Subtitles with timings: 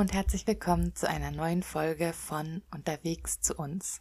[0.00, 4.00] Und herzlich willkommen zu einer neuen Folge von Unterwegs zu uns.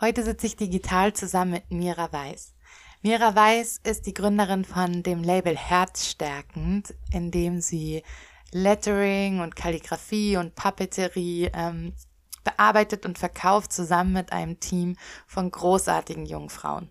[0.00, 2.54] Heute sitze ich digital zusammen mit Mira Weiß.
[3.02, 8.04] Mira Weiß ist die Gründerin von dem Label Herzstärkend, in dem sie
[8.52, 11.94] Lettering und Kalligrafie und Papeterie ähm,
[12.44, 14.94] bearbeitet und verkauft zusammen mit einem Team
[15.26, 16.88] von großartigen Jungfrauen.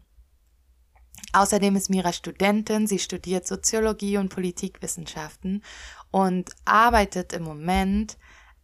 [1.31, 5.63] Außerdem ist Mira Studentin, sie studiert Soziologie und Politikwissenschaften
[6.13, 8.17] und arbeitet im Moment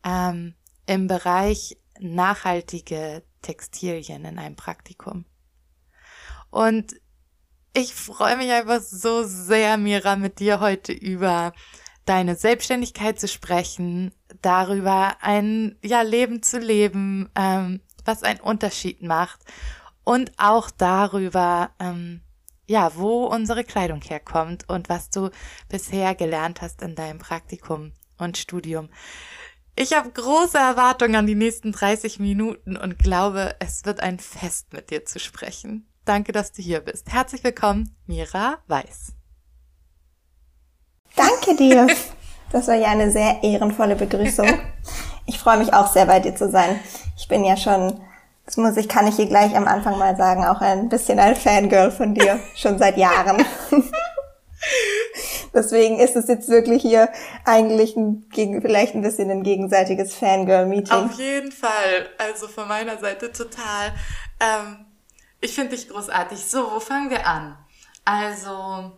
[0.06, 0.54] ähm,
[0.86, 5.26] im Bereich nachhaltige Textilien in einem Praktikum.
[6.52, 6.94] Und
[7.74, 11.54] ich freue mich einfach so sehr, Mira, mit dir heute über
[12.06, 14.14] deine Selbstständigkeit zu sprechen,
[14.44, 19.40] darüber ein ja, Leben zu leben, ähm, was einen Unterschied macht
[20.04, 22.22] und auch darüber, ähm,
[22.70, 25.32] ja, wo unsere Kleidung herkommt und was du
[25.70, 28.90] bisher gelernt hast in deinem Praktikum und Studium.
[29.76, 34.72] Ich habe große Erwartungen an die nächsten 30 Minuten und glaube, es wird ein Fest
[34.72, 35.88] mit dir zu sprechen.
[36.06, 37.12] Danke, dass du hier bist.
[37.12, 39.14] Herzlich willkommen, Mira Weiß.
[41.16, 41.88] Danke dir.
[42.52, 44.48] Das war ja eine sehr ehrenvolle Begrüßung.
[45.26, 46.80] Ich freue mich auch sehr bei dir zu sein.
[47.18, 48.00] Ich bin ja schon
[48.50, 51.36] das muss ich, kann ich hier gleich am Anfang mal sagen, auch ein bisschen ein
[51.36, 53.46] Fangirl von dir, schon seit Jahren.
[55.54, 57.10] Deswegen ist es jetzt wirklich hier
[57.46, 60.92] eigentlich ein, vielleicht ein bisschen ein gegenseitiges Fangirl-Meeting.
[60.92, 62.10] Auf jeden Fall.
[62.18, 63.94] Also von meiner Seite total.
[64.40, 64.84] Ähm,
[65.42, 66.44] ich finde dich großartig.
[66.44, 67.56] So, wo fangen wir an?
[68.04, 68.94] Also,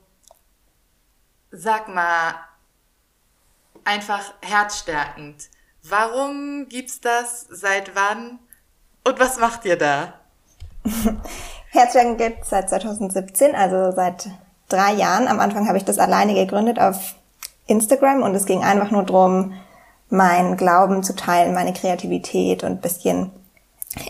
[1.51, 2.35] sag mal,
[3.83, 5.49] einfach herzstärkend.
[5.83, 7.47] Warum gibt's das?
[7.49, 8.39] Seit wann?
[9.03, 10.13] Und was macht ihr da?
[11.71, 14.29] Herzstärken gibt seit 2017, also seit
[14.67, 15.27] drei Jahren.
[15.27, 17.15] Am Anfang habe ich das alleine gegründet auf
[17.67, 19.53] Instagram und es ging einfach nur darum,
[20.09, 23.31] meinen Glauben zu teilen, meine Kreativität und bisschen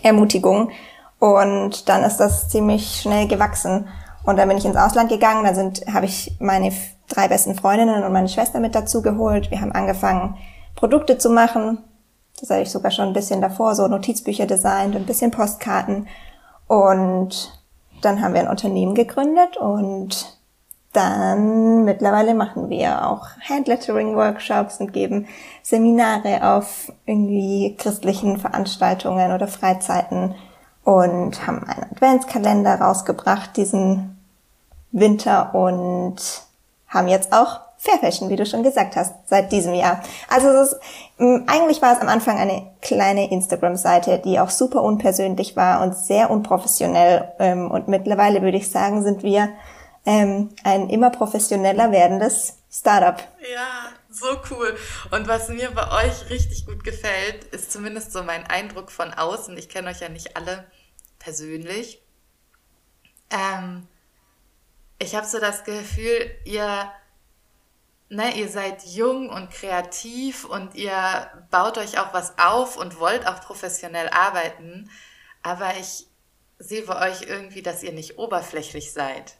[0.02, 0.70] Ermutigung.
[1.18, 3.88] Und dann ist das ziemlich schnell gewachsen.
[4.24, 6.72] Und dann bin ich ins Ausland gegangen, da sind, habe ich meine
[7.08, 9.50] drei besten Freundinnen und meine Schwester mit dazu geholt.
[9.50, 10.36] Wir haben angefangen,
[10.74, 11.78] Produkte zu machen,
[12.40, 16.08] das hatte ich sogar schon ein bisschen davor, so Notizbücher designt, ein bisschen Postkarten.
[16.66, 17.62] Und
[18.02, 20.38] dann haben wir ein Unternehmen gegründet und
[20.92, 25.26] dann mittlerweile machen wir auch Handlettering-Workshops und geben
[25.62, 30.34] Seminare auf irgendwie christlichen Veranstaltungen oder Freizeiten
[30.84, 34.18] und haben einen Adventskalender rausgebracht diesen
[34.90, 36.16] Winter und
[36.88, 40.04] haben jetzt auch Fair Fashion, wie du schon gesagt hast, seit diesem Jahr.
[40.28, 40.80] Also es ist,
[41.18, 46.30] eigentlich war es am Anfang eine kleine Instagram-Seite, die auch super unpersönlich war und sehr
[46.30, 47.32] unprofessionell.
[47.40, 49.48] Ähm, und mittlerweile würde ich sagen, sind wir
[50.06, 53.16] ähm, ein immer professioneller werdendes Startup.
[53.52, 54.76] Ja, so cool.
[55.10, 59.58] Und was mir bei euch richtig gut gefällt, ist zumindest so mein Eindruck von außen.
[59.58, 60.66] Ich kenne euch ja nicht alle
[61.18, 62.00] persönlich.
[63.30, 63.88] Ähm,
[65.00, 66.92] ich habe so das Gefühl, ihr
[68.12, 73.26] ne, ihr seid jung und kreativ und ihr baut euch auch was auf und wollt
[73.26, 74.90] auch professionell arbeiten.
[75.42, 76.06] Aber ich
[76.58, 79.38] sehe bei euch irgendwie, dass ihr nicht oberflächlich seid.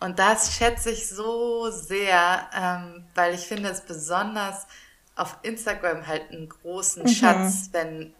[0.00, 4.66] Und das schätze ich so sehr, ähm, weil ich finde es besonders
[5.14, 7.08] auf Instagram halt einen großen mhm.
[7.08, 8.14] Schatz, wenn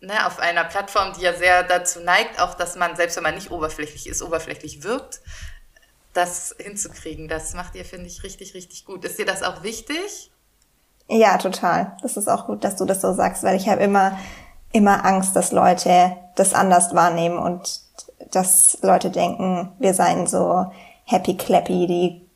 [0.00, 3.36] ne, auf einer Plattform, die ja sehr dazu neigt, auch dass man, selbst wenn man
[3.36, 5.20] nicht oberflächlich ist, oberflächlich wirkt,
[6.16, 7.28] das hinzukriegen.
[7.28, 9.04] Das macht ihr, finde ich, richtig, richtig gut.
[9.04, 10.30] Ist dir das auch wichtig?
[11.08, 11.96] Ja, total.
[12.02, 14.18] Das ist auch gut, dass du das so sagst, weil ich habe immer,
[14.72, 17.80] immer Angst, dass Leute das anders wahrnehmen und
[18.32, 20.66] dass Leute denken, wir seien so
[21.04, 22.26] happy clappy, die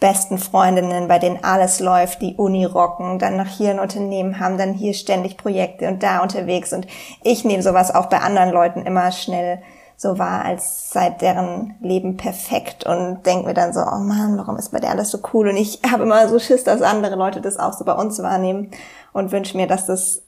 [0.00, 4.56] besten Freundinnen, bei denen alles läuft, die Uni rocken, dann noch hier ein Unternehmen haben,
[4.58, 6.86] dann hier ständig Projekte und da unterwegs und
[7.22, 9.62] ich nehme sowas auch bei anderen Leuten immer schnell
[10.00, 14.56] so war, als sei deren Leben perfekt und denke mir dann so, oh Mann, warum
[14.56, 15.50] ist bei der alles so cool?
[15.50, 18.70] Und ich habe immer so Schiss, dass andere Leute das auch so bei uns wahrnehmen
[19.12, 20.22] und wünsche mir, dass das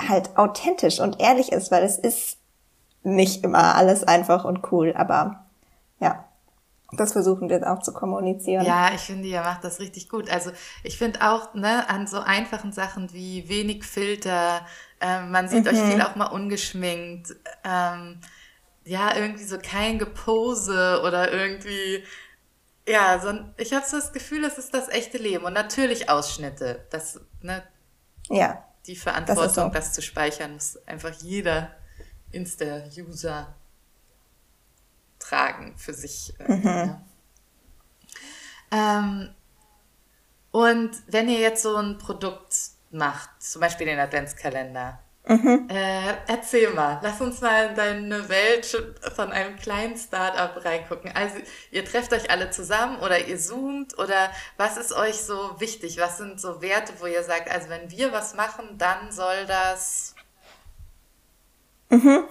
[0.00, 2.38] halt authentisch und ehrlich ist, weil es ist
[3.02, 5.44] nicht immer alles einfach und cool, aber
[6.00, 6.24] ja.
[6.92, 8.64] das versuchen wir jetzt auch zu kommunizieren.
[8.64, 10.30] Ja, ich finde, ihr macht das richtig gut.
[10.30, 10.50] Also
[10.82, 14.62] ich finde auch, ne, an so einfachen Sachen wie wenig Filter,
[15.02, 15.72] ähm, man sieht mhm.
[15.72, 18.20] euch viel auch mal ungeschminkt, ähm,
[18.88, 22.02] ja, irgendwie so kein Gepose oder irgendwie,
[22.88, 26.86] ja, so, ich habe so das Gefühl, es ist das echte Leben und natürlich Ausschnitte,
[26.90, 27.62] das, ne,
[28.30, 29.68] ja, die Verantwortung, das, so.
[29.68, 31.76] das zu speichern, muss einfach jeder
[32.32, 33.54] Insta-User
[35.18, 36.32] tragen für sich.
[36.40, 36.64] Äh, mhm.
[36.64, 37.02] Ja.
[38.70, 39.34] Ähm,
[40.50, 42.54] und wenn ihr jetzt so ein Produkt
[42.90, 45.68] macht, zum Beispiel den Adventskalender, mhm.
[45.70, 48.66] äh, erzähl mal, lass uns mal in deine Welt
[49.14, 51.12] von einem kleinen Startup reingucken.
[51.14, 51.36] Also
[51.70, 55.98] ihr trefft euch alle zusammen oder ihr zoomt oder was ist euch so wichtig?
[55.98, 60.14] Was sind so Werte, wo ihr sagt, also wenn wir was machen, dann soll das
[61.90, 62.24] Mhm.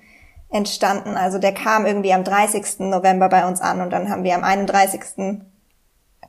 [0.51, 1.17] entstanden.
[1.17, 2.79] Also der kam irgendwie am 30.
[2.79, 5.01] November bei uns an und dann haben wir am 31.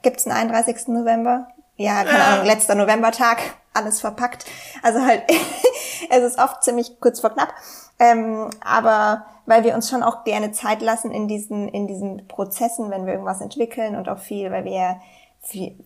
[0.03, 0.89] Gibt's einen 31.
[0.89, 1.49] November?
[1.77, 2.25] Ja, keine.
[2.25, 3.39] Ahnung, letzter Novembertag
[3.75, 4.47] alles verpackt.
[4.83, 5.23] Also halt,
[6.11, 7.53] es ist oft ziemlich kurz vor knapp.
[7.99, 12.91] Ähm, aber weil wir uns schon auch gerne Zeit lassen in diesen, in diesen Prozessen,
[12.91, 15.01] wenn wir irgendwas entwickeln und auch viel, weil wir
[15.41, 15.77] viel,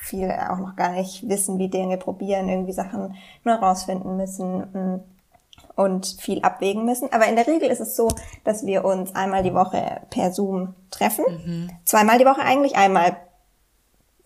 [0.00, 3.14] viel auch noch gar nicht wissen, wie Dinge probieren, irgendwie Sachen
[3.44, 5.00] nur rausfinden müssen mm,
[5.76, 7.12] und viel abwägen müssen.
[7.12, 8.08] Aber in der Regel ist es so,
[8.44, 11.24] dass wir uns einmal die Woche per Zoom treffen.
[11.28, 11.70] Mhm.
[11.84, 12.76] Zweimal die Woche eigentlich.
[12.76, 13.16] Einmal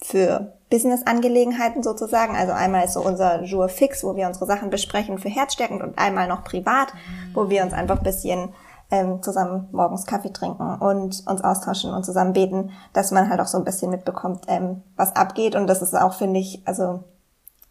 [0.01, 2.37] für Business-Angelegenheiten sozusagen.
[2.37, 5.99] Also einmal ist so unser Jour fix, wo wir unsere Sachen besprechen für Herzstärkend und
[5.99, 6.93] einmal noch privat,
[7.35, 8.53] wo wir uns einfach bisschen
[8.91, 13.47] ähm, zusammen morgens Kaffee trinken und uns austauschen und zusammen beten, dass man halt auch
[13.47, 15.55] so ein bisschen mitbekommt, ähm, was abgeht.
[15.55, 17.05] Und das ist auch, finde ich, also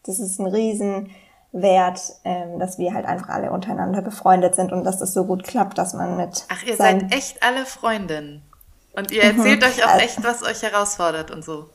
[0.06, 5.00] das ist ein Riesenwert, ähm, dass wir halt einfach alle untereinander befreundet sind und dass
[5.00, 6.46] das so gut klappt, dass man mit.
[6.50, 8.44] Ach, ihr seid echt alle Freundinnen.
[8.94, 9.68] Und ihr erzählt mhm.
[9.68, 11.70] euch auch echt, was euch herausfordert und so.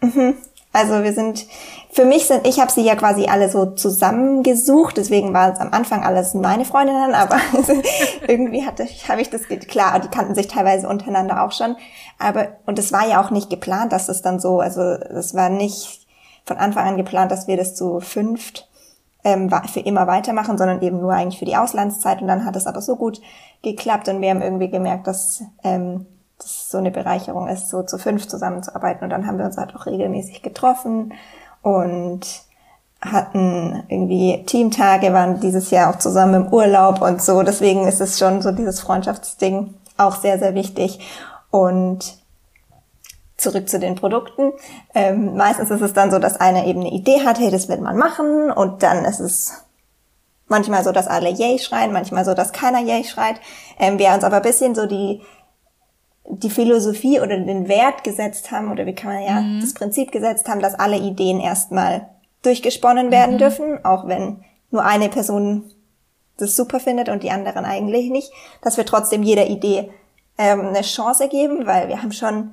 [0.00, 0.36] Mhm.
[0.72, 1.46] Also wir sind,
[1.90, 5.72] für mich sind, ich habe sie ja quasi alle so zusammengesucht, deswegen war es am
[5.72, 7.38] Anfang alles meine Freundinnen, aber
[8.28, 11.76] irgendwie hatte ich, habe ich das, klar, die kannten sich teilweise untereinander auch schon,
[12.18, 15.48] aber, und es war ja auch nicht geplant, dass es dann so, also es war
[15.48, 16.06] nicht
[16.44, 18.68] von Anfang an geplant, dass wir das zu fünft
[19.24, 22.66] ähm, für immer weitermachen, sondern eben nur eigentlich für die Auslandszeit und dann hat es
[22.66, 23.20] aber so gut
[23.62, 26.06] geklappt und wir haben irgendwie gemerkt, dass ähm,
[26.38, 29.04] das so eine Bereicherung ist, so zu fünf zusammenzuarbeiten.
[29.04, 31.12] Und dann haben wir uns halt auch regelmäßig getroffen
[31.62, 32.20] und
[33.00, 37.42] hatten irgendwie Teamtage, waren dieses Jahr auch zusammen im Urlaub und so.
[37.42, 41.00] Deswegen ist es schon so dieses Freundschaftsding auch sehr, sehr wichtig.
[41.50, 42.18] Und
[43.36, 44.52] zurück zu den Produkten.
[44.94, 47.80] Ähm, meistens ist es dann so, dass einer eben eine Idee hat, hey, das wird
[47.80, 48.50] man machen.
[48.50, 49.64] Und dann ist es
[50.48, 53.40] manchmal so, dass alle Yay schreien, manchmal so, dass keiner Yay schreit.
[53.78, 55.22] Ähm, wir uns aber ein bisschen so die
[56.30, 59.60] die Philosophie oder den Wert gesetzt haben, oder wie kann man ja mhm.
[59.60, 62.08] das Prinzip gesetzt haben, dass alle Ideen erstmal
[62.42, 63.38] durchgesponnen werden mhm.
[63.38, 65.70] dürfen, auch wenn nur eine Person
[66.36, 68.30] das super findet und die anderen eigentlich nicht,
[68.62, 69.90] dass wir trotzdem jeder Idee
[70.36, 72.52] ähm, eine Chance geben, weil wir haben schon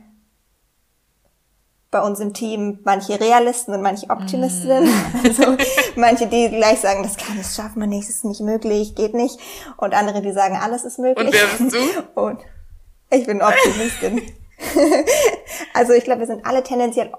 [1.92, 4.86] bei uns im Team manche Realisten und manche Optimistinnen.
[4.86, 5.16] Mm.
[5.24, 5.56] Also
[5.96, 9.40] manche, die gleich sagen, das kann, das schaffen wir nicht, ist nicht möglich, geht nicht.
[9.78, 11.28] Und andere, die sagen, alles ist möglich.
[11.28, 12.20] Und wer bist du?
[12.22, 12.40] Und
[13.10, 14.22] ich bin Optimistin.
[15.74, 17.12] also ich glaube, wir sind alle tendenziell,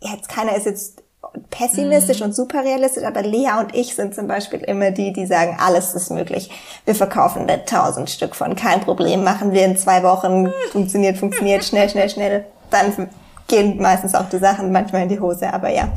[0.00, 1.02] jetzt keiner ist jetzt
[1.50, 2.26] pessimistisch mhm.
[2.26, 5.94] und super realistisch, aber Lea und ich sind zum Beispiel immer die, die sagen, alles
[5.94, 6.50] ist möglich.
[6.84, 11.64] Wir verkaufen da tausend Stück von, kein Problem, machen wir in zwei Wochen, funktioniert, funktioniert,
[11.64, 12.46] schnell, schnell, schnell.
[12.70, 13.08] Dann
[13.48, 15.88] gehen meistens auch die Sachen manchmal in die Hose, aber ja.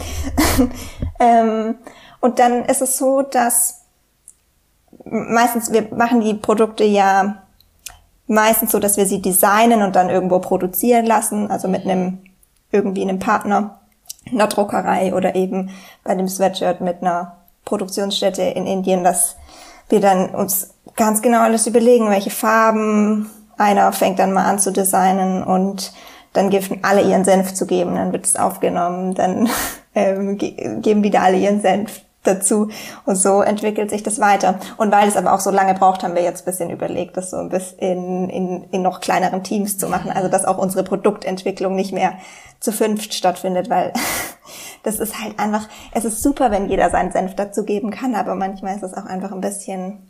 [1.20, 1.75] ähm,
[2.20, 3.82] und dann ist es so, dass
[5.06, 7.44] meistens, wir machen die Produkte ja
[8.29, 12.19] meistens so, dass wir sie designen und dann irgendwo produzieren lassen, also mit einem
[12.71, 13.79] irgendwie einem Partner,
[14.31, 15.71] einer Druckerei oder eben
[16.03, 19.36] bei dem Sweatshirt mit einer Produktionsstätte in Indien, dass
[19.89, 23.29] wir dann uns ganz genau alles überlegen, welche Farben.
[23.57, 25.91] Einer fängt dann mal an zu designen und
[26.33, 29.50] dann geben alle ihren Senf zu geben, dann wird es aufgenommen, dann
[29.95, 32.69] ähm, geben wieder alle ihren Senf dazu.
[33.05, 34.59] Und so entwickelt sich das weiter.
[34.77, 37.31] Und weil es aber auch so lange braucht, haben wir jetzt ein bisschen überlegt, das
[37.31, 40.11] so ein bisschen in, in, in noch kleineren Teams zu machen.
[40.11, 42.13] Also dass auch unsere Produktentwicklung nicht mehr
[42.59, 43.93] zu fünft stattfindet, weil
[44.83, 48.35] das ist halt einfach, es ist super, wenn jeder seinen Senf dazu geben kann, aber
[48.35, 50.09] manchmal ist es auch einfach ein bisschen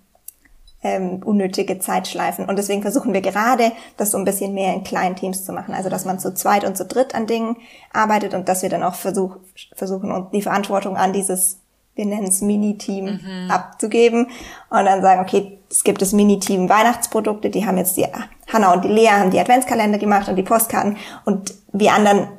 [0.81, 2.45] ähm, unnötige Zeitschleifen.
[2.45, 5.73] Und deswegen versuchen wir gerade, das so ein bisschen mehr in kleinen Teams zu machen.
[5.73, 7.57] Also dass man zu zweit und zu dritt an Dingen
[7.93, 9.37] arbeitet und dass wir dann auch versuch,
[9.75, 11.59] versuchen, uns die Verantwortung an dieses,
[11.99, 13.51] wir nennen es Mini-Team, mhm.
[13.51, 14.27] abzugeben.
[14.69, 18.07] Und dann sagen, okay, es gibt das Mini-Team Weihnachtsprodukte, die haben jetzt die
[18.51, 22.29] Hanna und die Lea haben die Adventskalender gemacht und die Postkarten und wir anderen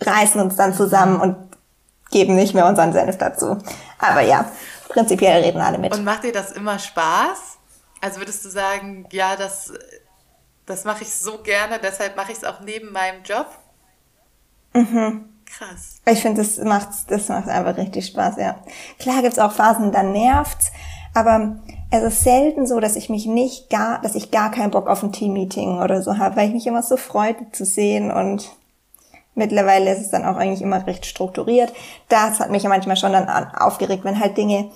[0.00, 1.36] reißen uns dann zusammen und
[2.10, 3.58] geben nicht mehr unseren Senf dazu.
[3.98, 4.50] Aber ja,
[4.88, 5.94] prinzipiell reden alle mit.
[5.94, 7.58] Und macht dir das immer Spaß?
[8.00, 9.74] Also würdest du sagen, ja, das,
[10.64, 13.46] das mache ich so gerne, deshalb mache ich es auch neben meinem Job?
[14.72, 15.31] Mhm.
[15.58, 16.00] Krass.
[16.06, 18.56] Ich finde, das macht, das macht einfach richtig Spaß, ja.
[18.98, 20.72] Klar gibt's auch Phasen, da nervt's,
[21.14, 21.56] aber
[21.90, 25.02] es ist selten so, dass ich mich nicht gar, dass ich gar keinen Bock auf
[25.02, 28.50] ein Teammeeting oder so habe, weil ich mich immer so freue, zu sehen und
[29.34, 31.72] mittlerweile ist es dann auch eigentlich immer recht strukturiert.
[32.08, 34.70] Das hat mich ja manchmal schon dann aufgeregt, wenn halt Dinge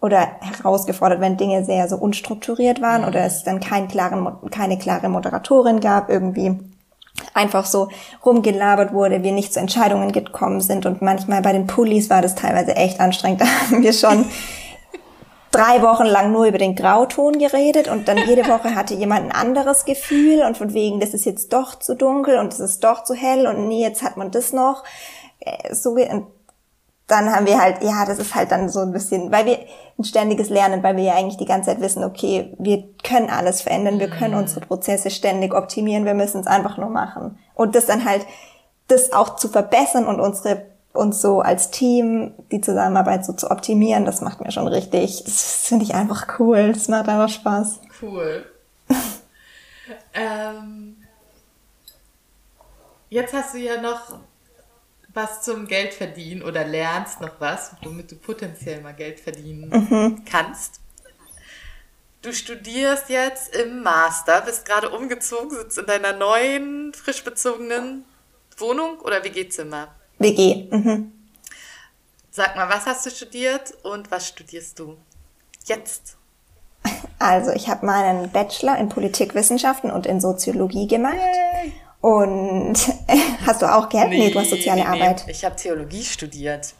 [0.00, 5.08] oder herausgefordert, wenn Dinge sehr so unstrukturiert waren oder es dann kein klaren, keine klare
[5.08, 6.60] Moderatorin gab, irgendwie
[7.36, 7.88] einfach so
[8.24, 12.34] rumgelabert wurde, wir nicht zu Entscheidungen gekommen sind und manchmal bei den Pullis war das
[12.34, 13.40] teilweise echt anstrengend.
[13.46, 14.24] Da haben wir schon
[15.50, 19.32] drei Wochen lang nur über den Grauton geredet und dann jede Woche hatte jemand ein
[19.32, 23.04] anderes Gefühl und von wegen, das ist jetzt doch zu dunkel und es ist doch
[23.04, 24.84] zu hell und nee, jetzt hat man das noch.
[25.40, 25.96] Äh, so,
[27.06, 29.58] dann haben wir halt, ja, das ist halt dann so ein bisschen, weil wir
[29.98, 33.62] ein ständiges Lernen, weil wir ja eigentlich die ganze Zeit wissen, okay, wir können alles
[33.62, 34.40] verändern, wir können mhm.
[34.40, 37.38] unsere Prozesse ständig optimieren, wir müssen es einfach nur machen.
[37.54, 38.26] Und das dann halt,
[38.88, 44.04] das auch zu verbessern und unsere, uns so als Team, die Zusammenarbeit so zu optimieren,
[44.04, 47.80] das macht mir schon richtig, das finde ich einfach cool, das macht einfach Spaß.
[48.02, 48.44] Cool.
[50.14, 50.96] ähm,
[53.10, 54.18] jetzt hast du ja noch
[55.16, 60.24] was zum Geld verdienen oder lernst noch was, womit du potenziell mal Geld verdienen mhm.
[60.24, 60.80] kannst.
[62.22, 68.04] Du studierst jetzt im Master, bist gerade umgezogen, sitzt in deiner neuen, frisch bezogenen
[68.58, 69.88] Wohnung oder WG-Zimmer?
[70.18, 70.68] WG.
[70.70, 71.12] Mhm.
[72.30, 74.96] Sag mal, was hast du studiert und was studierst du
[75.64, 76.16] jetzt?
[77.18, 81.16] Also, ich habe meinen Bachelor in Politikwissenschaften und in Soziologie gemacht.
[81.16, 81.72] Yay.
[82.00, 82.74] Und
[83.46, 84.10] hast du auch gern?
[84.10, 85.24] Nee, nee, du hast soziale nee, Arbeit.
[85.28, 86.74] Ich habe Theologie studiert.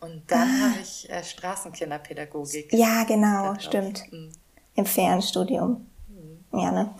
[0.00, 0.70] Und dann ah.
[0.70, 2.72] habe ich äh, Straßenkinderpädagogik.
[2.72, 4.10] Ja, genau, stimmt.
[4.10, 4.32] Mhm.
[4.74, 5.86] Im Fernstudium.
[6.08, 6.58] Mhm.
[6.58, 6.94] Ja, ne?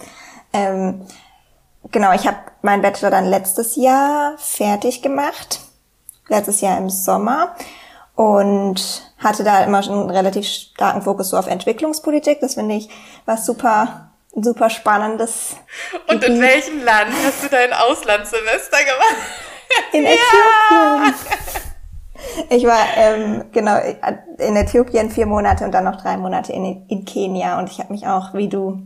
[0.52, 1.06] Ähm,
[1.90, 5.60] genau, ich habe meinen Bachelor dann letztes Jahr fertig gemacht.
[6.28, 7.54] Letztes Jahr im Sommer.
[8.14, 12.40] Und hatte da immer schon einen relativ starken Fokus so auf Entwicklungspolitik.
[12.40, 12.90] Das finde ich
[13.24, 15.56] was super super spannendes.
[16.08, 16.28] Und Gebiet.
[16.28, 19.16] in welchem Land hast du dein Auslandssemester gemacht?
[19.92, 20.10] In ja.
[20.10, 21.14] Äthiopien.
[22.50, 23.78] Ich war ähm, genau
[24.38, 27.92] in Äthiopien vier Monate und dann noch drei Monate in, in Kenia und ich habe
[27.92, 28.82] mich auch wie du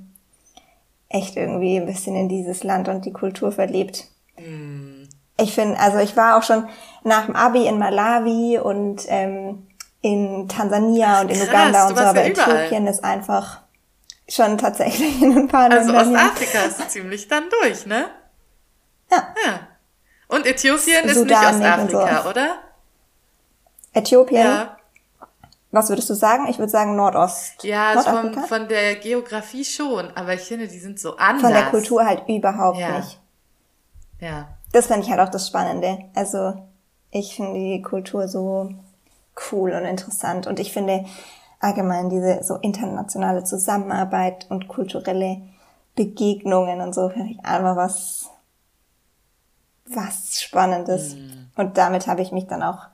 [1.09, 4.05] echt irgendwie ein bisschen in dieses Land und die Kultur verliebt.
[4.39, 5.09] Mm.
[5.37, 6.69] Ich finde, also ich war auch schon
[7.03, 9.67] nach dem Abi in Malawi und ähm,
[10.01, 13.64] in Tansania und in Krass, Uganda und so, aber Äthiopien ist einfach
[14.29, 16.15] schon tatsächlich in ein paar Also Ländern.
[16.15, 18.07] Ostafrika ist ziemlich dann durch, ne?
[19.11, 19.35] Ja.
[19.45, 19.69] Ja.
[20.29, 22.31] Und Äthiopien ist nicht Ostafrika, so.
[22.31, 22.59] oder?
[23.93, 24.47] Äthiopien?
[24.47, 24.77] Ja.
[25.71, 26.47] Was würdest du sagen?
[26.49, 27.65] Ich würde sagen Nordost.
[27.65, 31.43] Ja, von, von der Geografie schon, aber ich finde, die sind so anders.
[31.43, 32.99] Von der Kultur halt überhaupt ja.
[32.99, 33.21] nicht.
[34.21, 34.49] Ja.
[34.73, 35.99] Das finde ich halt auch das Spannende.
[36.15, 36.55] Also,
[37.11, 38.71] ich finde die Kultur so
[39.51, 41.07] cool und interessant und ich finde,
[41.65, 45.41] allgemein diese so internationale Zusammenarbeit und kulturelle
[45.95, 48.29] Begegnungen und so finde ich einfach was,
[49.87, 51.15] was Spannendes.
[51.15, 51.51] Mhm.
[51.57, 52.87] Und damit habe ich mich dann auch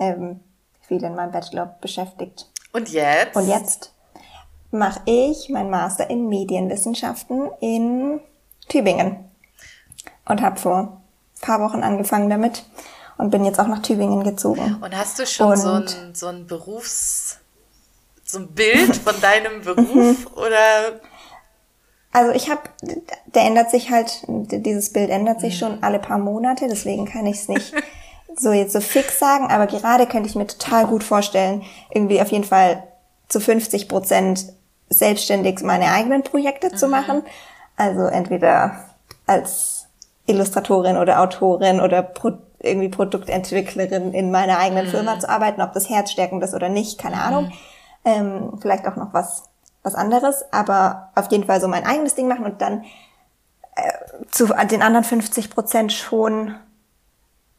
[0.00, 0.40] ähm,
[0.80, 2.50] viel in meinem Bachelor beschäftigt.
[2.72, 3.36] Und jetzt?
[3.36, 3.92] Und jetzt
[4.70, 8.20] mache ich mein Master in Medienwissenschaften in
[8.68, 9.30] Tübingen
[10.26, 12.64] und habe vor ein paar Wochen angefangen damit
[13.16, 14.78] und bin jetzt auch nach Tübingen gezogen.
[14.80, 17.38] Und hast du schon und so ein, so ein Berufs
[18.28, 21.00] so ein Bild von deinem Beruf oder?
[22.12, 22.60] Also ich habe,
[23.26, 27.36] der ändert sich halt, dieses Bild ändert sich schon alle paar Monate, deswegen kann ich
[27.36, 27.74] es nicht
[28.36, 32.28] so jetzt so fix sagen, aber gerade könnte ich mir total gut vorstellen, irgendwie auf
[32.28, 32.84] jeden Fall
[33.28, 34.52] zu 50 Prozent
[34.88, 36.76] selbstständig meine eigenen Projekte mhm.
[36.76, 37.22] zu machen.
[37.76, 38.84] Also entweder
[39.26, 39.86] als
[40.26, 44.90] Illustratorin oder Autorin oder Pro irgendwie Produktentwicklerin in meiner eigenen mhm.
[44.90, 47.46] Firma zu arbeiten, ob das herzstärkend ist oder nicht, keine Ahnung.
[47.46, 47.52] Mhm
[48.08, 49.44] ähm, vielleicht auch noch was,
[49.82, 52.84] was anderes, aber auf jeden Fall so mein eigenes Ding machen und dann
[53.76, 56.54] äh, zu den anderen 50 Prozent schon.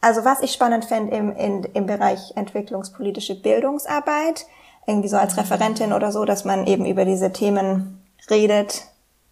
[0.01, 4.45] Also was ich spannend fände im, in, im Bereich entwicklungspolitische Bildungsarbeit,
[4.87, 5.37] irgendwie so als.
[5.37, 8.85] Referentin oder so, dass man eben über diese Themen redet.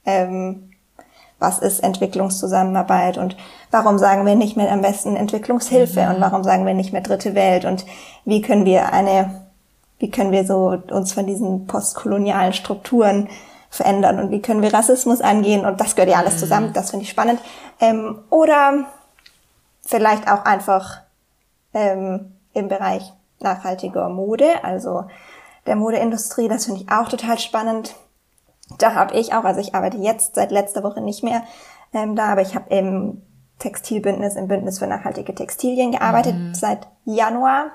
[0.06, 0.72] Ähm,
[1.40, 3.38] was ist Entwicklungszusammenarbeit und
[3.70, 6.16] warum sagen wir nicht mehr am besten Entwicklungshilfe mhm.
[6.16, 7.86] und warum sagen wir nicht mehr dritte Welt und
[8.26, 9.47] wie können wir eine,
[10.00, 13.30] wie können wir so uns von diesen postkolonialen Strukturen
[13.70, 16.40] verändern und wie können wir Rassismus angehen und das gehört ja alles mhm.
[16.40, 17.40] zusammen, das finde ich spannend.
[17.80, 18.86] Ähm, oder
[19.82, 21.02] vielleicht auch einfach
[21.74, 25.06] ähm, im Bereich nachhaltiger Mode, also
[25.66, 27.96] der Modeindustrie, das finde ich auch total spannend.
[28.80, 31.44] Da habe ich auch, also ich arbeite jetzt seit letzter Woche nicht mehr
[31.94, 33.22] ähm, da, aber ich habe im
[33.60, 36.54] Textilbündnis, im Bündnis für nachhaltige Textilien gearbeitet mhm.
[36.54, 37.72] seit Januar.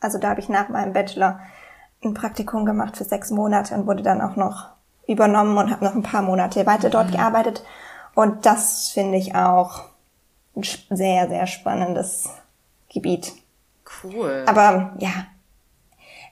[0.00, 1.40] Also da habe ich nach meinem Bachelor
[2.04, 4.68] ein Praktikum gemacht für sechs Monate und wurde dann auch noch
[5.06, 7.12] übernommen und habe noch ein paar Monate weiter dort mhm.
[7.12, 7.64] gearbeitet.
[8.14, 9.84] Und das finde ich auch
[10.56, 12.28] ein sehr, sehr spannendes
[12.92, 13.32] Gebiet.
[14.02, 14.44] Cool.
[14.46, 15.26] Aber ja,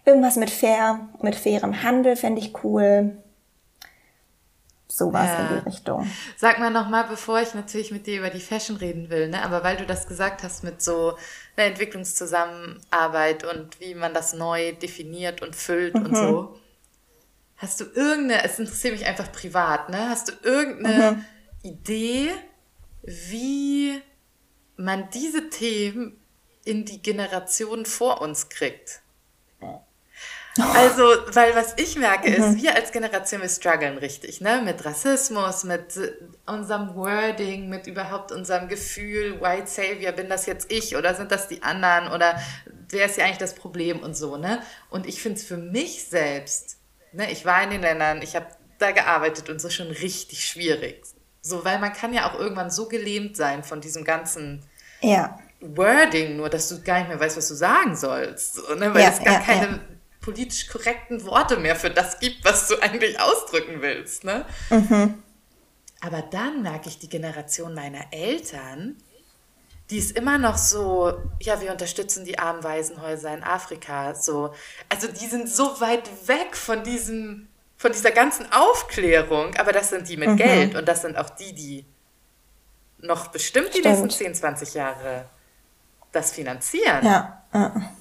[0.04, 3.16] irgendwas mit fair, mit fairem Handel fände ich cool.
[4.96, 5.40] Sowas ja.
[5.40, 6.10] in die Richtung.
[6.38, 9.42] Sag mal nochmal, bevor ich natürlich mit dir über die Fashion reden will, ne?
[9.42, 11.18] aber weil du das gesagt hast mit so
[11.54, 16.06] einer Entwicklungszusammenarbeit und wie man das neu definiert und füllt mhm.
[16.06, 16.58] und so.
[17.58, 20.08] Hast du irgendeine, es interessiert mich einfach privat, ne?
[20.08, 21.24] Hast du irgendeine mhm.
[21.62, 22.30] Idee,
[23.02, 24.00] wie
[24.78, 26.18] man diese Themen
[26.64, 29.02] in die Generation vor uns kriegt?
[30.58, 32.62] Also, weil was ich merke ist, mhm.
[32.62, 34.62] wir als Generation, wir strugglen richtig, ne?
[34.64, 36.12] Mit Rassismus, mit äh,
[36.46, 41.48] unserem Wording, mit überhaupt unserem Gefühl, White Savior, bin das jetzt ich oder sind das
[41.48, 42.40] die anderen oder
[42.88, 44.62] wer ist ja eigentlich das Problem und so, ne?
[44.90, 46.78] Und ich finde es für mich selbst,
[47.12, 47.30] ne?
[47.30, 48.46] Ich war in den Ländern, ich habe
[48.78, 51.02] da gearbeitet und so schon richtig schwierig.
[51.42, 54.64] So, weil man kann ja auch irgendwann so gelähmt sein von diesem ganzen
[55.00, 55.38] ja.
[55.60, 58.54] Wording, nur dass du gar nicht mehr weißt, was du sagen sollst.
[58.54, 58.92] So, ne?
[58.94, 59.80] Weil ja, es gar ja, keine
[60.26, 64.24] politisch korrekten Worte mehr für das gibt, was du eigentlich ausdrücken willst.
[64.24, 64.44] Ne?
[64.70, 65.22] Mhm.
[66.00, 68.96] Aber dann merke ich die Generation meiner Eltern,
[69.88, 74.16] die ist immer noch so, ja, wir unterstützen die armen Waisenhäuser in Afrika.
[74.16, 74.52] So,
[74.88, 77.46] also die sind so weit weg von diesem,
[77.76, 80.36] von dieser ganzen Aufklärung, aber das sind die mit mhm.
[80.38, 81.84] Geld und das sind auch die, die
[82.98, 84.00] noch bestimmt die Stimmt.
[84.00, 85.26] nächsten 10, 20 Jahre
[86.10, 87.04] das finanzieren.
[87.04, 87.44] Ja.
[87.54, 87.94] ja.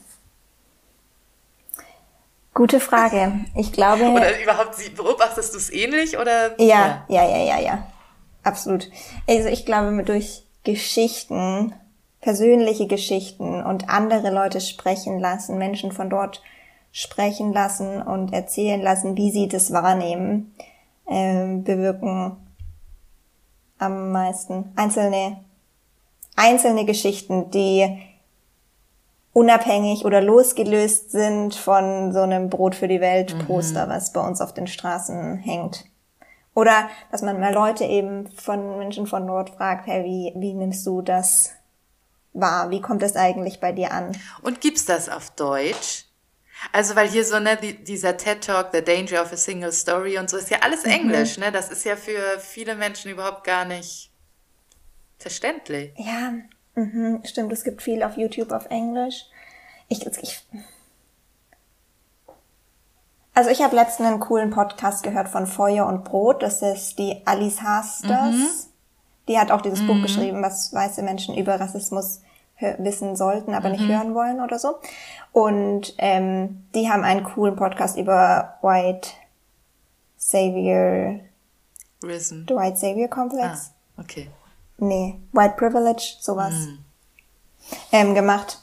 [2.56, 3.34] Gute Frage.
[3.54, 4.06] Ich glaube.
[4.06, 6.60] Oder überhaupt, beobachtest du es ähnlich oder?
[6.60, 7.88] Ja, ja, ja, ja, ja.
[8.44, 8.90] Absolut.
[9.28, 11.74] Also ich glaube, durch Geschichten,
[12.22, 16.42] persönliche Geschichten und andere Leute sprechen lassen, Menschen von dort
[16.94, 20.56] sprechen lassen und erzählen lassen, wie sie das wahrnehmen,
[21.08, 22.38] äh, bewirken
[23.80, 24.72] am meisten.
[24.78, 25.44] Einzelne,
[26.38, 28.00] einzelne Geschichten, die
[29.36, 33.46] unabhängig oder losgelöst sind von so einem Brot für die Welt mhm.
[33.46, 33.90] Poster, mhm.
[33.90, 35.84] was bei uns auf den Straßen hängt.
[36.54, 40.88] Oder dass man mal Leute eben von Menschen von dort fragt, hey, wie, wie nimmst
[40.88, 41.52] du das
[42.32, 42.70] wahr?
[42.70, 44.18] Wie kommt das eigentlich bei dir an?
[44.42, 46.06] Und gibt's das auf Deutsch?
[46.72, 50.18] Also, weil hier so, ne, die, dieser TED Talk, The Danger of a Single Story
[50.18, 50.92] und so, ist ja alles mhm.
[50.92, 51.52] Englisch, ne?
[51.52, 54.12] Das ist ja für viele Menschen überhaupt gar nicht
[55.18, 55.92] verständlich.
[55.98, 56.36] Ja,
[56.76, 59.26] Mhm, stimmt, es gibt viel auf YouTube auf Englisch.
[59.88, 60.46] Ich, ich
[63.34, 66.42] also ich habe letztens einen coolen Podcast gehört von Feuer und Brot.
[66.42, 68.36] Das ist die Alice Hasters.
[68.36, 68.50] Mhm.
[69.28, 69.88] Die hat auch dieses mhm.
[69.88, 72.22] Buch geschrieben, was weiße Menschen über Rassismus
[72.78, 73.76] wissen sollten, aber mhm.
[73.76, 74.78] nicht hören wollen oder so.
[75.34, 79.10] Und ähm, die haben einen coolen Podcast über White
[80.16, 81.20] Savior.
[82.02, 82.46] Risen.
[82.48, 83.74] The White Savior Complex.
[83.98, 84.30] Ah, okay
[84.78, 86.80] nee, White Privilege, sowas, mhm.
[87.92, 88.62] ähm, gemacht.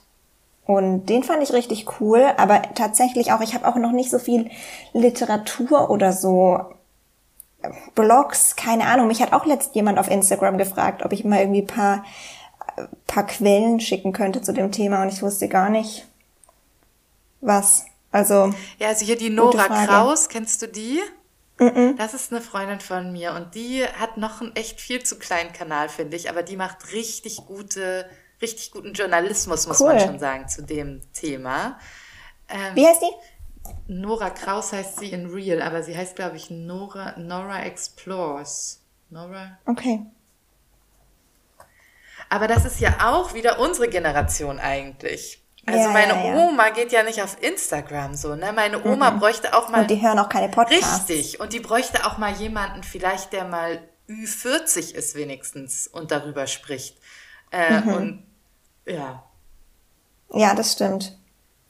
[0.64, 4.18] Und den fand ich richtig cool, aber tatsächlich auch, ich habe auch noch nicht so
[4.18, 4.50] viel
[4.92, 6.60] Literatur oder so
[7.62, 9.08] äh, Blogs, keine Ahnung.
[9.08, 12.04] Mich hat auch letzt jemand auf Instagram gefragt, ob ich mal irgendwie paar,
[12.76, 16.06] äh, paar Quellen schicken könnte zu dem Thema und ich wusste gar nicht,
[17.40, 17.86] was.
[18.12, 18.52] Also.
[18.78, 21.00] Ja, also hier die Nora Kraus, kennst du die?
[21.96, 25.52] Das ist eine Freundin von mir und die hat noch einen echt viel zu kleinen
[25.52, 28.08] Kanal, finde ich, aber die macht richtig gute,
[28.40, 29.88] richtig guten Journalismus, muss cool.
[29.88, 31.78] man schon sagen, zu dem Thema.
[32.48, 33.92] Ähm, Wie heißt die?
[33.92, 38.82] Nora Kraus heißt sie in Real, aber sie heißt, glaube ich, Nora, Nora Explores.
[39.10, 39.58] Nora?
[39.66, 40.06] Okay.
[42.28, 45.41] Aber das ist ja auch wieder unsere Generation eigentlich.
[45.64, 46.36] Also ja, meine ja, ja.
[46.36, 48.52] Oma geht ja nicht auf Instagram so, ne?
[48.52, 49.20] Meine Oma mhm.
[49.20, 49.82] bräuchte auch mal.
[49.82, 51.08] Und die hören auch keine Podcasts.
[51.08, 51.40] Richtig.
[51.40, 56.98] Und die bräuchte auch mal jemanden, vielleicht der mal Ü40 ist wenigstens und darüber spricht.
[57.52, 57.88] Äh, mhm.
[57.94, 58.26] Und
[58.86, 59.22] ja.
[60.34, 61.16] Ja, das stimmt.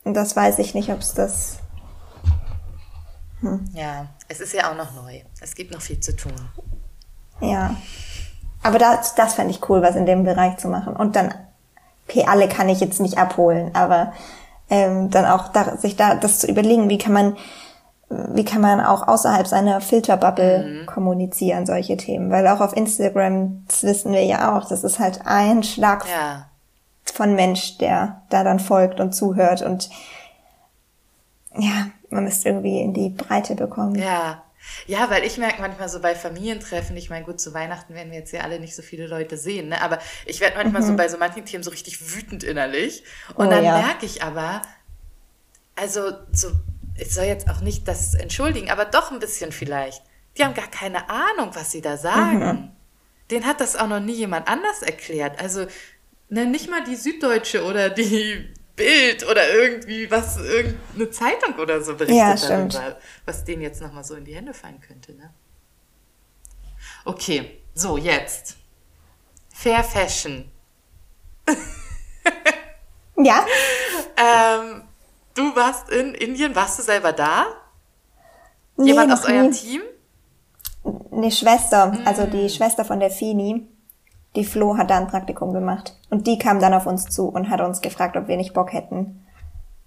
[0.04, 1.58] Und das weiß ich nicht, ob es das.
[3.40, 3.64] Hm.
[3.74, 5.20] Ja, es ist ja auch noch neu.
[5.40, 6.34] Es gibt noch viel zu tun.
[7.40, 7.76] Ja.
[8.62, 10.94] Aber das, das fände ich cool, was in dem Bereich zu machen.
[10.94, 11.34] Und dann,
[12.26, 14.12] alle kann ich jetzt nicht abholen, aber
[14.70, 17.36] ähm, dann auch da, sich da das zu überlegen, wie kann man,
[18.08, 20.86] wie kann man auch außerhalb seiner Filterbubble mhm.
[20.86, 22.30] kommunizieren, solche Themen.
[22.30, 26.46] Weil auch auf Instagram, das wissen wir ja auch, das ist halt ein Schlag ja.
[27.04, 29.90] von Mensch, der da dann folgt und zuhört und
[31.58, 33.96] ja, man müsste irgendwie in die Breite bekommen.
[33.96, 34.42] Ja.
[34.86, 38.18] Ja, weil ich merke manchmal so bei Familientreffen, ich meine, gut, zu Weihnachten werden wir
[38.18, 39.80] jetzt ja alle nicht so viele Leute sehen, ne?
[39.82, 40.86] aber ich werde manchmal mhm.
[40.86, 43.04] so bei so manchen Themen so richtig wütend innerlich.
[43.34, 43.78] Und oh, dann ja.
[43.78, 44.62] merke ich aber,
[45.74, 46.52] also so,
[46.96, 50.02] ich soll jetzt auch nicht das entschuldigen, aber doch ein bisschen vielleicht.
[50.36, 52.38] Die haben gar keine Ahnung, was sie da sagen.
[52.38, 52.70] Mhm.
[53.30, 55.40] Den hat das auch noch nie jemand anders erklärt.
[55.40, 55.66] Also
[56.28, 61.94] ne, nicht mal die Süddeutsche oder die Bild oder irgendwie was, irgendeine Zeitung oder so
[61.94, 65.12] berichtet ja, darüber, was denen jetzt nochmal so in die Hände fallen könnte.
[65.14, 65.32] Ne?
[67.04, 68.56] Okay, so jetzt.
[69.54, 70.50] Fair Fashion.
[73.16, 73.46] ja.
[74.16, 74.82] ähm,
[75.34, 77.46] du warst in Indien, warst du selber da?
[78.76, 79.82] Nee, Jemand aus eurem Team?
[81.12, 82.48] Eine Schwester, also die mm.
[82.48, 83.68] Schwester von der Fini
[84.34, 85.96] die Flo hat da ein Praktikum gemacht.
[86.10, 88.72] Und die kam dann auf uns zu und hat uns gefragt, ob wir nicht Bock
[88.72, 89.26] hätten,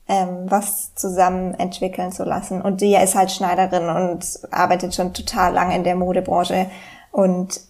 [0.07, 2.61] ähm, was zusammen entwickeln zu lassen.
[2.61, 6.69] Und die ist halt Schneiderin und arbeitet schon total lange in der Modebranche.
[7.11, 7.61] Und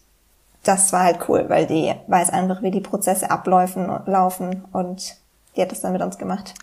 [0.64, 5.16] das war halt cool, weil die weiß einfach, wie die Prozesse ablaufen laufen und
[5.56, 6.56] die hat das dann mit uns gemacht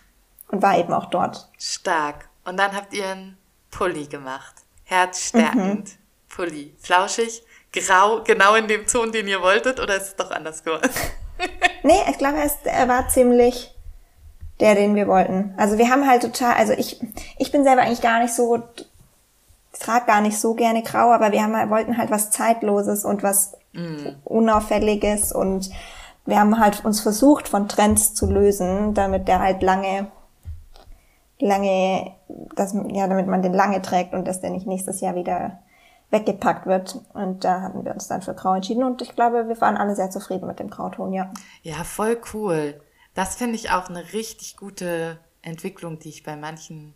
[0.48, 1.48] und war eben auch dort.
[1.58, 2.28] Stark.
[2.44, 3.38] Und dann habt ihr einen
[3.70, 4.54] Pulli gemacht.
[4.84, 5.88] Herzstärkend.
[5.88, 5.98] Mhm.
[6.28, 6.74] Pulli.
[6.78, 7.42] Flauschig
[7.72, 10.88] grau, genau in dem Ton, den ihr wolltet, oder ist es doch anders geworden?
[11.82, 13.74] nee, ich glaube, er war ziemlich
[14.60, 15.54] der, den wir wollten.
[15.56, 17.00] Also wir haben halt total, also ich,
[17.36, 18.62] ich bin selber eigentlich gar nicht so,
[19.72, 23.04] ich trage gar nicht so gerne grau, aber wir haben halt, wollten halt was Zeitloses
[23.04, 24.08] und was mm.
[24.24, 25.70] Unauffälliges und
[26.26, 30.06] wir haben halt uns versucht, von Trends zu lösen, damit der halt lange,
[31.40, 32.12] lange,
[32.54, 35.58] das, ja, damit man den lange trägt und dass der nicht nächstes Jahr wieder
[36.12, 37.00] weggepackt wird.
[37.14, 39.96] Und da hatten wir uns dann für Grau entschieden und ich glaube, wir waren alle
[39.96, 41.32] sehr zufrieden mit dem Grauton, ja.
[41.62, 42.80] Ja, voll cool.
[43.14, 46.94] Das finde ich auch eine richtig gute Entwicklung, die ich bei manchen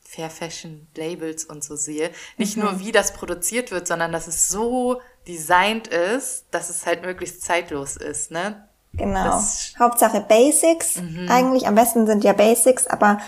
[0.00, 2.10] Fair Fashion Labels und so sehe.
[2.36, 2.62] Nicht mhm.
[2.62, 7.42] nur, wie das produziert wird, sondern dass es so designt ist, dass es halt möglichst
[7.42, 8.68] zeitlos ist, ne?
[8.92, 9.24] Genau.
[9.24, 10.96] Das Hauptsache Basics.
[10.96, 11.28] Mhm.
[11.28, 13.18] Eigentlich am besten sind ja Basics, aber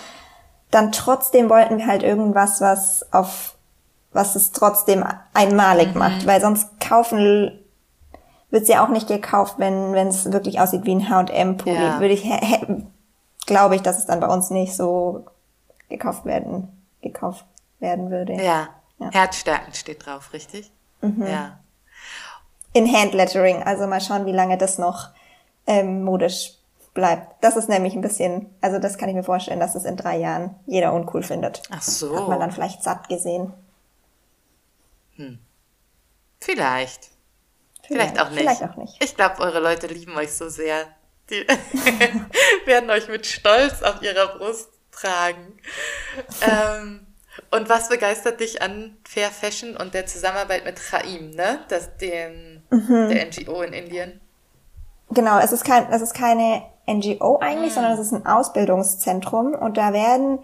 [0.71, 3.58] dann trotzdem wollten wir halt irgendwas, was auf
[4.13, 5.99] was es trotzdem einmalig mhm.
[5.99, 7.59] macht, weil sonst kaufen
[8.51, 11.77] wird sie ja auch nicht gekauft, wenn wenn es wirklich aussieht wie ein H&M-Pulli.
[11.77, 12.01] Ja.
[12.01, 12.27] Würde ich
[13.47, 15.27] glaube ich, dass es dann bei uns nicht so
[15.89, 16.69] gekauft werden
[17.03, 17.45] gekauft
[17.79, 18.35] werden würde.
[18.35, 18.69] Ja.
[18.99, 19.11] ja.
[19.13, 20.71] Herzstärken steht drauf, richtig?
[21.01, 21.27] Mhm.
[21.27, 21.59] Ja.
[22.73, 25.09] In Handlettering, also mal schauen, wie lange das noch
[25.67, 26.55] ähm, modisch
[26.95, 27.43] bleibt.
[27.43, 30.19] Das ist nämlich ein bisschen, also das kann ich mir vorstellen, dass es in drei
[30.19, 31.63] Jahren jeder uncool findet.
[31.71, 32.17] Ach so.
[32.17, 33.53] Hat man dann vielleicht satt gesehen.
[35.19, 35.39] Hm.
[36.41, 37.11] Vielleicht.
[37.87, 38.41] Vielleicht, vielleicht auch nicht.
[38.41, 39.03] Vielleicht auch nicht.
[39.03, 40.87] Ich glaube, eure Leute lieben euch so sehr.
[41.31, 41.47] Die
[42.67, 45.59] werden euch mit Stolz auf ihrer Brust tragen.
[46.43, 47.07] ähm,
[47.51, 51.61] und was begeistert dich an Fair Fashion und der Zusammenarbeit mit Chaim, ne?
[51.69, 53.09] Das, dem, mhm.
[53.11, 54.21] der NGO in Indien?
[55.11, 57.75] Genau, es ist, kein, es ist keine NGO eigentlich, mhm.
[57.75, 60.41] sondern es ist ein Ausbildungszentrum und da werden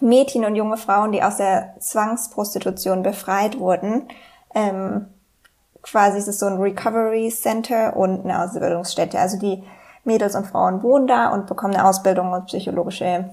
[0.00, 4.08] Mädchen und junge Frauen, die aus der Zwangsprostitution befreit wurden.
[4.54, 5.06] Ähm,
[5.82, 9.18] quasi ist es so ein Recovery Center und eine Ausbildungsstätte.
[9.18, 9.62] Also die
[10.04, 13.30] Mädels und Frauen wohnen da und bekommen eine Ausbildung und psychologische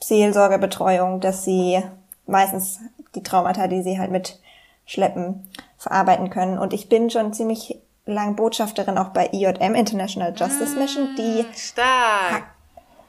[0.00, 1.82] Seelsorgerbetreuung, dass sie
[2.26, 2.80] meistens
[3.14, 6.58] die Traumata, die sie halt mitschleppen, verarbeiten können.
[6.58, 11.54] Und ich bin schon ziemlich lang Botschafterin auch bei IJM, International Justice Mission, die mm,
[11.54, 12.44] Stark.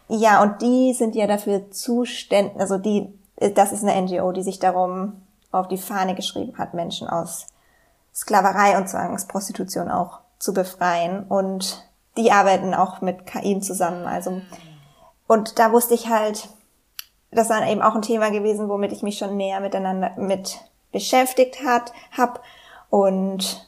[0.08, 3.08] Ja, und die sind ja dafür zuständig, also die,
[3.56, 7.48] das ist eine NGO, die sich darum auf die Fahne geschrieben hat, Menschen aus
[8.14, 11.26] Sklaverei und Zwangsprostitution auch zu befreien.
[11.28, 11.88] Und
[12.18, 14.06] die arbeiten auch mit KI zusammen.
[14.06, 14.42] Also,
[15.28, 16.50] und da wusste ich halt,
[17.32, 20.60] das war eben auch ein Thema gewesen, womit ich mich schon näher miteinander mit
[20.92, 22.42] beschäftigt hat, hab.
[22.90, 23.68] Und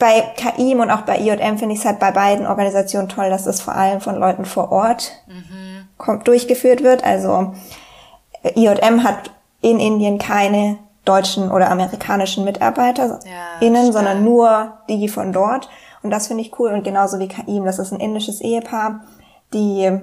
[0.00, 3.46] bei KIM und auch bei IJM finde ich es halt bei beiden Organisationen toll, dass
[3.46, 5.86] es vor allem von Leuten vor Ort mhm.
[5.98, 7.04] kommt, durchgeführt wird.
[7.04, 7.52] Also
[8.42, 15.68] IJM hat in Indien keine deutschen oder amerikanischen MitarbeiterInnen, ja, sondern nur die von dort.
[16.02, 16.70] Und das finde ich cool.
[16.70, 19.04] Und genauso wie KIM, das ist ein indisches Ehepaar,
[19.52, 20.00] die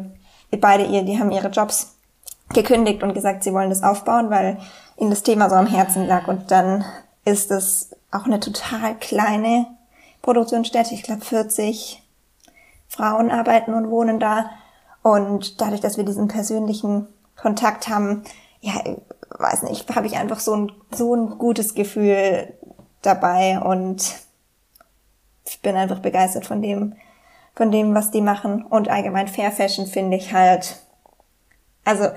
[0.61, 1.95] beide ihr, die haben ihre Jobs
[2.53, 4.57] gekündigt und gesagt, sie wollen das aufbauen, weil
[4.97, 6.27] ihnen das Thema so am Herzen lag.
[6.27, 6.85] Und dann
[7.25, 9.65] ist es auch eine total kleine
[10.27, 10.93] Produktionsstätte.
[10.93, 12.03] Ich glaube, 40
[12.89, 14.49] Frauen arbeiten und wohnen da.
[15.01, 18.23] Und dadurch, dass wir diesen persönlichen Kontakt haben,
[18.59, 18.73] ja,
[19.29, 22.53] weiß nicht, habe ich einfach so ein, so ein gutes Gefühl
[23.01, 24.15] dabei und
[25.45, 26.97] ich bin einfach begeistert von dem,
[27.55, 28.65] von dem, was die machen.
[28.65, 30.75] Und allgemein Fair Fashion finde ich halt,
[31.85, 32.09] also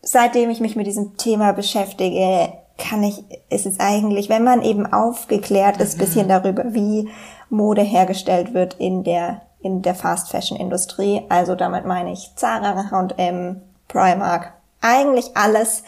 [0.00, 4.86] seitdem ich mich mit diesem Thema beschäftige, kann ich, ist es eigentlich, wenn man eben
[4.90, 6.00] aufgeklärt ist, mhm.
[6.00, 7.10] bisschen darüber, wie
[7.50, 11.22] Mode hergestellt wird in der, in der Fast Fashion Industrie.
[11.28, 15.82] Also damit meine ich Zara, H&M, Primark, eigentlich alles,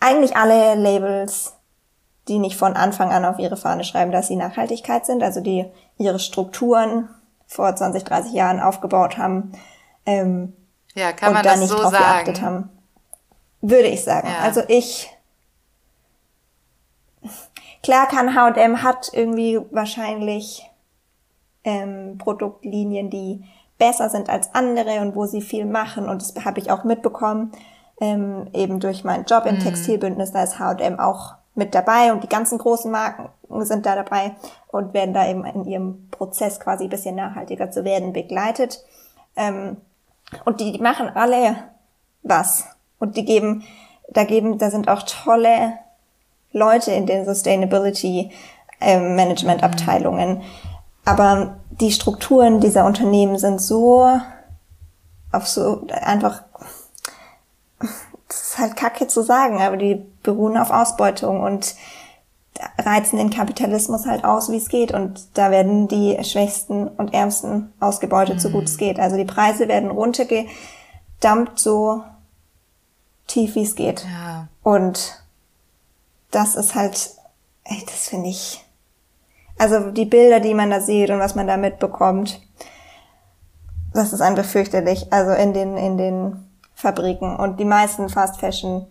[0.00, 1.54] eigentlich alle Labels,
[2.28, 5.66] die nicht von Anfang an auf ihre Fahne schreiben, dass sie Nachhaltigkeit sind, also die
[5.98, 7.08] ihre Strukturen
[7.46, 9.52] vor 20, 30 Jahren aufgebaut haben
[10.06, 10.54] ähm,
[10.94, 12.04] ja, kann man und da nicht so drauf sagen?
[12.04, 12.70] geachtet haben.
[13.60, 14.28] Würde ich sagen.
[14.28, 14.44] Ja.
[14.44, 15.10] Also ich
[17.84, 20.68] klar kann H&M hat irgendwie wahrscheinlich
[21.62, 23.44] ähm, Produktlinien, die
[23.78, 27.52] besser sind als andere und wo sie viel machen und das habe ich auch mitbekommen
[28.00, 29.60] ähm, eben durch meinen Job im mhm.
[29.60, 33.28] Textilbündnis, da ist H&M auch mit dabei und die ganzen großen Marken
[33.60, 34.34] sind da dabei
[34.68, 38.84] und werden da eben in ihrem Prozess quasi ein bisschen nachhaltiger zu werden begleitet.
[39.36, 39.76] Ähm,
[40.44, 41.56] und die, die machen alle
[42.22, 42.64] was.
[42.98, 43.62] Und die geben,
[44.08, 45.74] da geben, da sind auch tolle
[46.54, 48.30] Leute in den Sustainability
[48.80, 50.40] ähm, Management Abteilungen.
[51.04, 54.08] Aber die Strukturen dieser Unternehmen sind so
[55.32, 56.44] auf so einfach
[58.28, 61.74] das ist halt kacke zu sagen, aber die beruhen auf Ausbeutung und
[62.78, 64.92] reizen den Kapitalismus halt aus, wie es geht.
[64.92, 68.40] Und da werden die Schwächsten und Ärmsten ausgebeutet, mhm.
[68.40, 68.78] so gut es mhm.
[68.78, 69.00] geht.
[69.00, 72.02] Also die Preise werden runtergedammt, so
[73.26, 74.04] tief wie es geht.
[74.04, 74.48] Ja.
[74.62, 75.23] Und
[76.34, 77.10] das ist halt,
[77.64, 78.64] ey, das finde ich,
[79.58, 82.40] also die Bilder, die man da sieht und was man da mitbekommt,
[83.92, 85.12] das ist einfach fürchterlich.
[85.12, 88.86] Also in den, in den Fabriken und die meisten Fast Fashion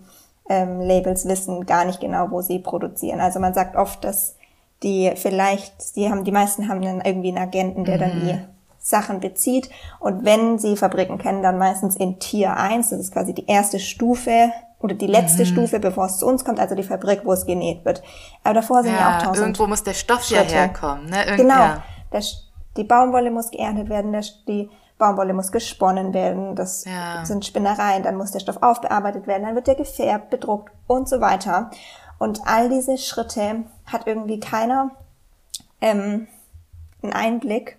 [0.49, 3.19] ähm, Labels wissen gar nicht genau, wo sie produzieren.
[3.19, 4.35] Also man sagt oft, dass
[4.81, 7.99] die vielleicht, die haben, die meisten haben dann irgendwie einen Agenten, der mhm.
[7.99, 8.39] dann die
[8.79, 9.69] Sachen bezieht.
[9.99, 13.79] Und wenn sie Fabriken kennen, dann meistens in Tier 1, das ist quasi die erste
[13.79, 14.51] Stufe
[14.83, 15.47] oder die letzte mhm.
[15.47, 18.03] Stufe, bevor es zu uns kommt, also die Fabrik, wo es genäht wird.
[18.43, 21.05] Aber davor sind ja, ja auch tausend Irgendwo muss der Stoff ja herkommen.
[21.05, 21.23] Ne?
[21.23, 21.55] Irgend, genau.
[21.55, 21.83] Ja.
[22.11, 22.21] Der,
[22.75, 27.23] die Baumwolle muss geerntet werden, der, die Baumwolle muss gesponnen werden, das ja.
[27.25, 31.21] sind Spinnereien, dann muss der Stoff aufbearbeitet werden, dann wird der gefärbt, bedruckt und so
[31.21, 31.71] weiter.
[32.19, 34.91] Und all diese Schritte hat irgendwie keiner
[35.79, 36.27] ähm,
[37.01, 37.77] einen Einblick.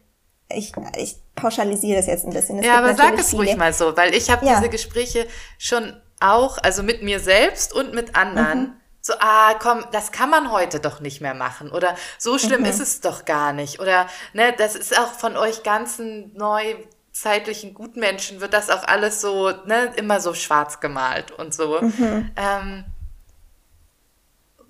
[0.49, 2.59] Ich, ich pauschalisiere das jetzt ein bisschen.
[2.59, 4.57] Es ja, aber sag es ruhig mal so, weil ich habe ja.
[4.57, 5.27] diese Gespräche
[5.59, 8.61] schon auch, also mit mir selbst und mit anderen.
[8.61, 8.73] Mhm.
[9.01, 11.71] So, ah, komm, das kann man heute doch nicht mehr machen.
[11.71, 12.67] Oder so schlimm mhm.
[12.67, 13.81] ist es doch gar nicht.
[13.81, 16.77] Oder, ne, das ist auch von euch ganzen neu
[17.15, 21.81] zeitlichen Gutmenschen wird das auch alles so, ne, immer so schwarz gemalt und so.
[21.81, 22.31] Mhm.
[22.37, 22.85] Ähm,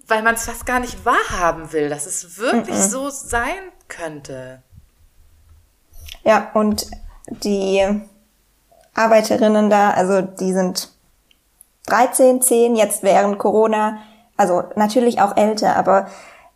[0.07, 2.83] weil man es fast gar nicht wahrhaben will, dass es wirklich mhm.
[2.83, 4.63] so sein könnte.
[6.23, 6.87] Ja, und
[7.29, 8.03] die
[8.95, 10.91] Arbeiterinnen da, also die sind
[11.87, 13.99] 13, 10, jetzt während Corona,
[14.37, 16.07] also natürlich auch älter, aber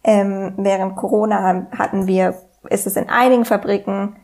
[0.05, 2.35] ähm, während Corona hatten wir,
[2.71, 4.17] ist es in einigen Fabriken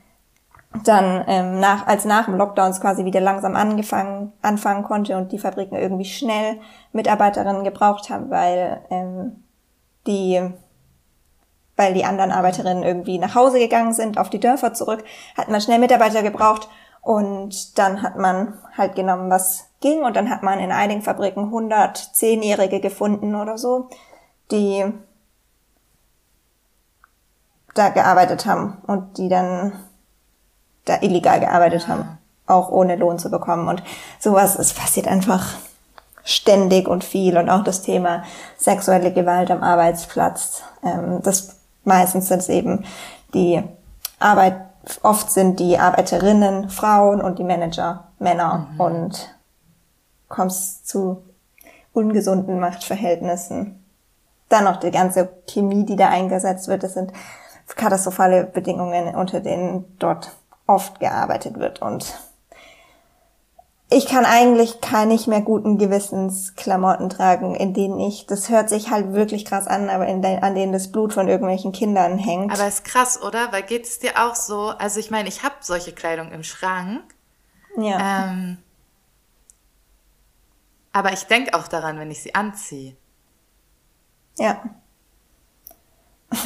[0.83, 5.39] dann ähm, nach, als nach dem Lockdown quasi wieder langsam angefangen, anfangen konnte und die
[5.39, 6.59] Fabriken irgendwie schnell
[6.93, 9.45] Mitarbeiterinnen gebraucht haben, weil ähm,
[10.07, 10.51] die
[11.77, 15.03] weil die anderen Arbeiterinnen irgendwie nach Hause gegangen sind, auf die Dörfer zurück,
[15.37, 16.69] hat man schnell Mitarbeiter gebraucht
[17.03, 21.53] und dann hat man halt genommen, was ging und dann hat man in einigen Fabriken
[21.53, 23.91] 110-Jährige gefunden oder so,
[24.51, 24.83] die
[27.75, 29.73] da gearbeitet haben und die dann
[30.87, 33.69] da illegal gearbeitet haben, auch ohne Lohn zu bekommen.
[33.69, 33.83] Und
[34.19, 35.55] sowas, es passiert einfach
[36.25, 37.37] ständig und viel.
[37.37, 38.25] Und auch das Thema
[38.57, 40.63] sexuelle Gewalt am Arbeitsplatz.
[40.83, 42.87] Ähm, das meistens sind es eben
[43.35, 43.63] die
[44.19, 44.57] Arbeit,
[45.03, 48.81] oft sind die Arbeiterinnen Frauen und die Manager Männer mhm.
[48.81, 49.34] und
[50.35, 51.23] kommst zu
[51.93, 53.85] ungesunden Machtverhältnissen.
[54.49, 56.83] Dann noch die ganze Chemie, die da eingesetzt wird.
[56.83, 57.13] Das sind
[57.77, 60.33] katastrophale Bedingungen, unter denen dort
[60.67, 62.15] oft gearbeitet wird und
[63.91, 68.69] ich kann eigentlich keine nicht mehr guten Gewissens Klamotten tragen, in denen ich, das hört
[68.69, 72.19] sich halt wirklich krass an, aber in de, an denen das Blut von irgendwelchen Kindern
[72.19, 72.53] hängt.
[72.53, 73.53] Aber ist krass, oder?
[73.53, 77.03] Weil geht es dir auch so, also ich meine, ich habe solche Kleidung im Schrank.
[77.77, 78.31] Ja.
[78.31, 78.59] Ähm,
[80.95, 82.97] Aber ich denke auch daran, wenn ich sie anziehe.
[84.39, 84.63] Ja.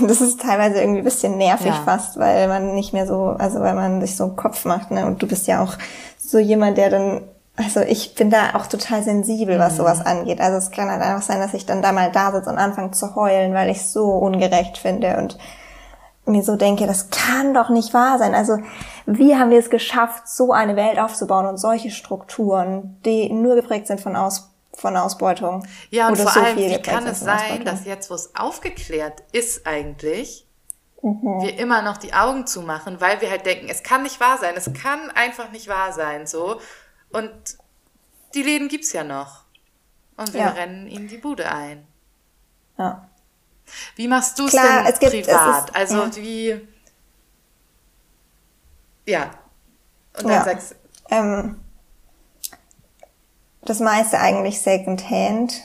[0.00, 1.82] Das ist teilweise irgendwie ein bisschen nervig ja.
[1.84, 5.06] fast, weil man nicht mehr so, also weil man sich so einen Kopf macht, ne?
[5.06, 5.74] Und du bist ja auch
[6.18, 7.22] so jemand, der dann,
[7.56, 9.76] also ich bin da auch total sensibel, was mhm.
[9.76, 10.40] sowas angeht.
[10.40, 12.90] Also es kann halt einfach sein, dass ich dann da mal da sitze und anfange
[12.92, 15.38] zu heulen, weil ich so ungerecht finde und
[16.28, 18.34] mir so denke, das kann doch nicht wahr sein.
[18.34, 18.58] Also
[19.06, 23.86] wie haben wir es geschafft, so eine Welt aufzubauen und solche Strukturen, die nur geprägt
[23.86, 25.66] sind von Aus von Ausbeutung.
[25.90, 29.66] Ja, und vor so allem, wie kann es sein, dass jetzt, wo es aufgeklärt ist
[29.66, 30.46] eigentlich,
[31.02, 31.40] mhm.
[31.40, 34.54] wir immer noch die Augen zumachen, weil wir halt denken, es kann nicht wahr sein,
[34.56, 36.60] es kann einfach nicht wahr sein, so.
[37.10, 37.32] Und
[38.34, 39.44] die Läden gibt's ja noch.
[40.16, 40.48] Und wir ja.
[40.50, 41.86] rennen ihnen die Bude ein.
[42.76, 43.08] Ja.
[43.96, 45.70] Wie machst du es denn es gibt, privat?
[45.70, 46.16] Ist, also ja.
[46.16, 46.68] wie.
[49.06, 49.30] Ja.
[50.16, 50.44] Und dann ja.
[50.44, 50.76] sagst
[51.10, 51.56] ähm,
[53.62, 55.60] das meiste eigentlich Secondhand.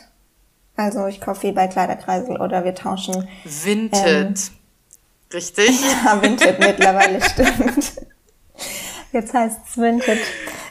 [0.75, 3.27] Also ich kaufe viel bei Kleiderkreisel oder wir tauschen.
[3.43, 4.05] Vinted.
[4.05, 4.33] Ähm,
[5.33, 5.79] Richtig?
[6.05, 7.93] Ja, Vinted mittlerweile stimmt.
[9.11, 10.19] Jetzt heißt es Vinted.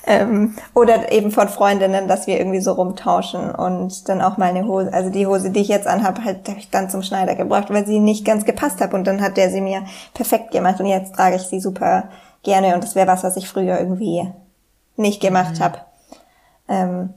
[0.05, 4.67] Ähm, oder eben von Freundinnen, dass wir irgendwie so rumtauschen und dann auch mal eine
[4.67, 7.71] Hose, also die Hose, die ich jetzt anhabe, halt, habe ich dann zum Schneider gebracht,
[7.71, 10.87] weil sie nicht ganz gepasst hat und dann hat der sie mir perfekt gemacht und
[10.87, 12.09] jetzt trage ich sie super
[12.43, 14.29] gerne und das wäre was, was ich früher irgendwie
[14.97, 15.63] nicht gemacht mhm.
[15.63, 15.79] habe.
[16.69, 17.15] Ähm,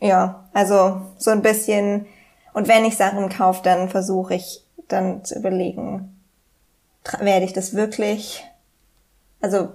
[0.00, 2.06] ja, also so ein bisschen.
[2.52, 6.20] Und wenn ich Sachen kaufe, dann versuche ich dann zu überlegen,
[7.20, 8.44] werde ich das wirklich,
[9.40, 9.68] also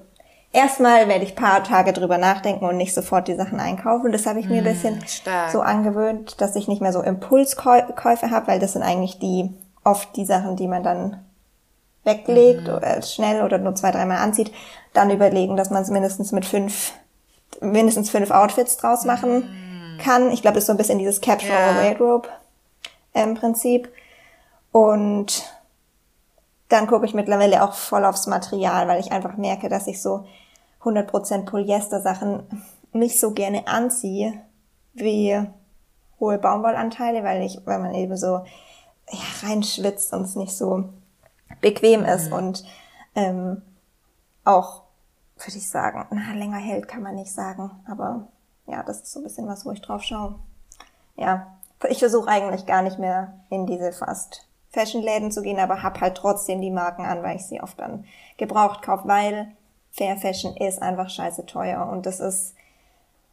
[0.53, 4.11] erstmal werde ich paar Tage drüber nachdenken und nicht sofort die Sachen einkaufen.
[4.11, 5.51] Das habe ich mir mm, ein bisschen stark.
[5.51, 9.49] so angewöhnt, dass ich nicht mehr so Impulskäufe habe, weil das sind eigentlich die
[9.83, 11.19] oft die Sachen, die man dann
[12.05, 12.71] weglegt mm.
[12.71, 14.53] oder schnell oder nur zwei, dreimal anzieht.
[14.93, 16.93] Dann überlegen, dass man es mindestens mit fünf,
[17.59, 19.39] mindestens fünf Outfits draus machen.
[19.39, 19.63] Mm
[19.97, 20.31] kann.
[20.31, 21.75] Ich glaube, das ist so ein bisschen dieses Capture ja.
[21.75, 22.29] Wardrobe
[23.13, 23.91] ähm, Prinzip.
[24.71, 25.49] Und
[26.69, 30.25] dann gucke ich mittlerweile auch voll aufs Material, weil ich einfach merke, dass ich so
[30.83, 32.43] 100% Polyester Sachen
[32.91, 34.33] nicht so gerne anziehe
[34.93, 35.39] wie
[36.19, 38.43] hohe Baumwollanteile, weil ich, weil man eben so
[39.09, 40.85] ja, reinschwitzt und es nicht so
[41.61, 42.33] bequem ist mhm.
[42.33, 42.63] und
[43.15, 43.61] ähm,
[44.45, 44.83] auch
[45.37, 48.27] würde ich sagen, na, länger hält kann man nicht sagen, aber
[48.67, 50.35] ja, das ist so ein bisschen was, wo ich drauf schaue.
[51.15, 51.57] Ja,
[51.89, 56.15] ich versuche eigentlich gar nicht mehr in diese fast Fashion-Läden zu gehen, aber hab halt
[56.15, 58.05] trotzdem die Marken an, weil ich sie oft dann
[58.37, 59.51] gebraucht kaufe, weil
[59.95, 62.55] Fair Fashion ist einfach scheiße teuer und das ist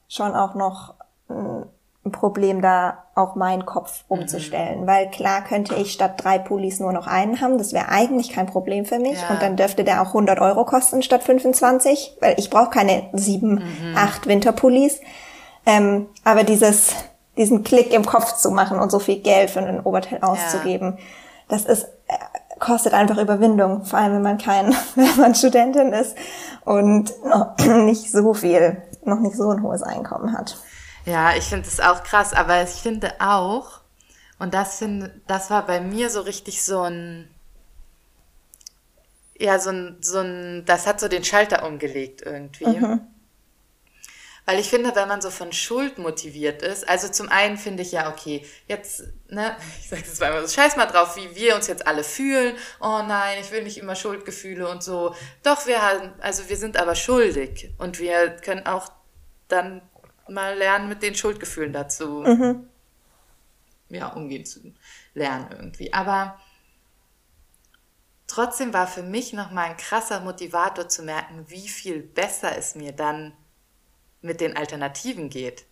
[0.09, 0.95] schon auch noch
[2.05, 4.21] ein Problem, da auch meinen Kopf mhm.
[4.21, 4.83] umzustellen.
[4.83, 4.87] Mhm.
[4.87, 7.59] Weil klar könnte ich statt drei Pullis nur noch einen haben.
[7.59, 9.21] Das wäre eigentlich kein Problem für mich.
[9.21, 9.31] Ja.
[9.31, 12.17] Und dann dürfte der auch 100 Euro kosten statt 25.
[12.21, 13.97] Weil ich brauche keine sieben, mhm.
[13.97, 15.01] acht Winterpullis.
[15.67, 16.95] Ähm, aber dieses,
[17.37, 21.05] diesen Klick im Kopf zu machen und so viel Geld für ein Oberteil auszugeben, ja.
[21.49, 21.87] das ist,
[22.61, 23.85] kostet einfach Überwindung.
[23.85, 26.17] Vor allem, wenn man kein, wenn man Studentin ist
[26.65, 30.57] und noch nicht so viel, noch nicht so ein hohes Einkommen hat.
[31.07, 33.81] Ja, ich finde es auch krass, aber ich finde auch,
[34.39, 37.29] und das finde, das war bei mir so richtig so ein,
[39.39, 42.67] ja, so ein, so ein, das hat so den Schalter umgelegt irgendwie.
[42.67, 43.01] Mhm.
[44.51, 47.93] Weil ich finde, wenn man so von Schuld motiviert ist, also zum einen finde ich
[47.93, 51.69] ja, okay, jetzt, ne, ich sage es zweimal so, scheiß mal drauf, wie wir uns
[51.69, 52.57] jetzt alle fühlen.
[52.81, 55.15] Oh nein, ich will nicht immer Schuldgefühle und so.
[55.45, 58.91] Doch, wir haben, also wir sind aber schuldig und wir können auch
[59.47, 59.83] dann
[60.29, 62.69] mal lernen, mit den Schuldgefühlen dazu mhm.
[63.89, 64.75] ja, umgehen zu
[65.15, 65.93] lernen irgendwie.
[65.93, 66.41] Aber
[68.27, 72.91] trotzdem war für mich nochmal ein krasser Motivator zu merken, wie viel besser es mir
[72.91, 73.33] dann
[74.23, 75.65] mit den Alternativen geht.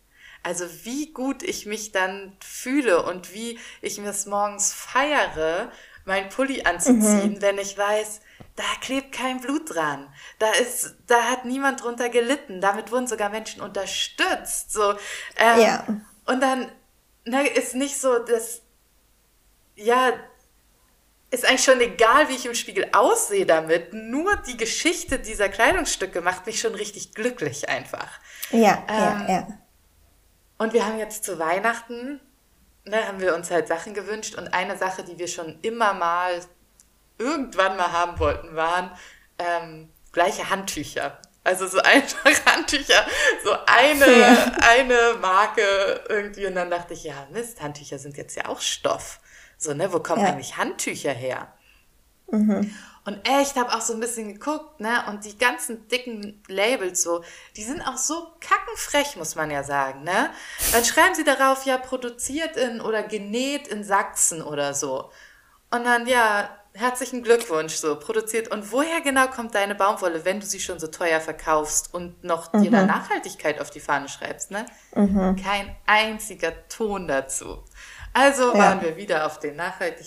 [0.42, 5.72] Also wie gut ich mich dann fühle und wie ich mir es morgens feiere,
[6.04, 7.42] mein Pulli anzuziehen, mhm.
[7.42, 8.20] wenn ich weiß,
[8.56, 10.12] da klebt kein Blut dran.
[10.38, 12.60] Da ist, da hat niemand drunter gelitten.
[12.60, 14.72] Damit wurden sogar Menschen unterstützt.
[14.72, 14.92] So,
[15.36, 15.86] ähm, ja.
[16.26, 16.70] Und dann
[17.24, 18.62] ne, ist nicht so, dass,
[19.76, 20.12] ja,
[21.30, 23.92] ist eigentlich schon egal, wie ich im Spiegel aussehe damit.
[23.92, 28.08] Nur die Geschichte dieser Kleidungsstücke macht mich schon richtig glücklich einfach.
[28.50, 29.48] Ja, ähm, ja, ja.
[30.56, 32.20] Und wir haben jetzt zu Weihnachten,
[32.84, 36.40] ne, haben wir uns halt Sachen gewünscht und eine Sache, die wir schon immer mal
[37.18, 38.90] irgendwann mal haben wollten, waren
[39.38, 41.20] ähm, gleiche Handtücher.
[41.44, 43.06] Also so einfach Handtücher,
[43.44, 44.52] so eine, ja.
[44.62, 46.46] eine Marke irgendwie.
[46.46, 49.20] Und dann dachte ich, ja, Mist, Handtücher sind jetzt ja auch Stoff.
[49.58, 50.28] So, ne, wo kommen ja.
[50.28, 51.52] eigentlich Handtücher her?
[52.30, 52.74] Mhm.
[53.04, 55.02] Und echt habe auch so ein bisschen geguckt, ne?
[55.08, 57.24] Und die ganzen dicken Labels so,
[57.56, 60.30] die sind auch so kackenfrech, muss man ja sagen, ne?
[60.72, 65.10] Dann schreiben sie darauf, ja, produziert in oder genäht in Sachsen oder so.
[65.70, 68.48] Und dann, ja, herzlichen Glückwunsch, so produziert.
[68.48, 72.52] Und woher genau kommt deine Baumwolle, wenn du sie schon so teuer verkaufst und noch
[72.52, 72.62] mhm.
[72.62, 74.66] ihre Nachhaltigkeit auf die Fahne schreibst, ne?
[74.94, 75.36] Mhm.
[75.36, 77.64] Kein einziger Ton dazu.
[78.18, 78.58] Also ja.
[78.58, 80.06] waren wir wieder auf den nachhaltig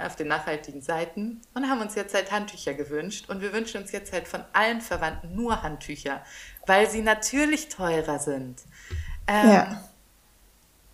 [0.00, 3.28] auf den nachhaltigen Seiten und haben uns jetzt halt Handtücher gewünscht.
[3.28, 6.22] Und wir wünschen uns jetzt halt von allen Verwandten nur Handtücher,
[6.66, 8.62] weil sie natürlich teurer sind.
[9.26, 9.84] Ähm, ja.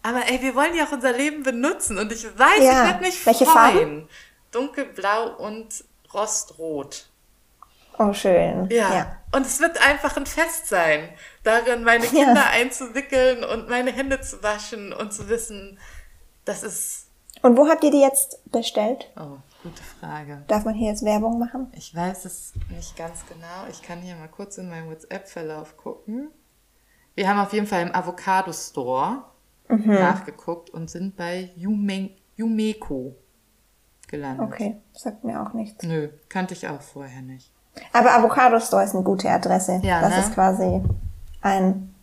[0.02, 2.70] Aber ey, wir wollen ja auch unser Leben benutzen und ich weiß, ja.
[2.70, 3.54] ich werde mich Welche freuen.
[3.54, 4.08] Farben?
[4.52, 5.84] Dunkelblau und
[6.14, 7.06] Rostrot.
[7.98, 8.68] Oh, schön.
[8.70, 8.94] Ja.
[8.94, 9.16] ja.
[9.32, 11.10] Und es wird einfach ein Fest sein,
[11.42, 12.50] darin meine Kinder ja.
[12.52, 15.78] einzuwickeln und meine Hände zu waschen und zu wissen,
[16.44, 17.04] das ist
[17.44, 19.10] und wo habt ihr die jetzt bestellt?
[19.18, 20.42] Oh, gute Frage.
[20.46, 21.70] Darf man hier jetzt Werbung machen?
[21.74, 23.68] Ich weiß es nicht ganz genau.
[23.70, 26.30] Ich kann hier mal kurz in meinen WhatsApp-Verlauf gucken.
[27.14, 29.24] Wir haben auf jeden Fall im Avocado Store
[29.68, 29.92] mhm.
[29.92, 32.14] nachgeguckt und sind bei Yume
[34.08, 34.46] gelandet.
[34.46, 35.84] Okay, sagt mir auch nichts.
[35.84, 37.52] Nö, kannte ich auch vorher nicht.
[37.92, 39.80] Aber Avocado Store ist eine gute Adresse.
[39.82, 40.20] Ja, das ne?
[40.20, 40.80] ist quasi
[41.42, 41.94] ein,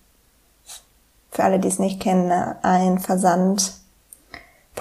[1.32, 2.32] für alle, die es nicht kennen,
[2.62, 3.81] ein Versand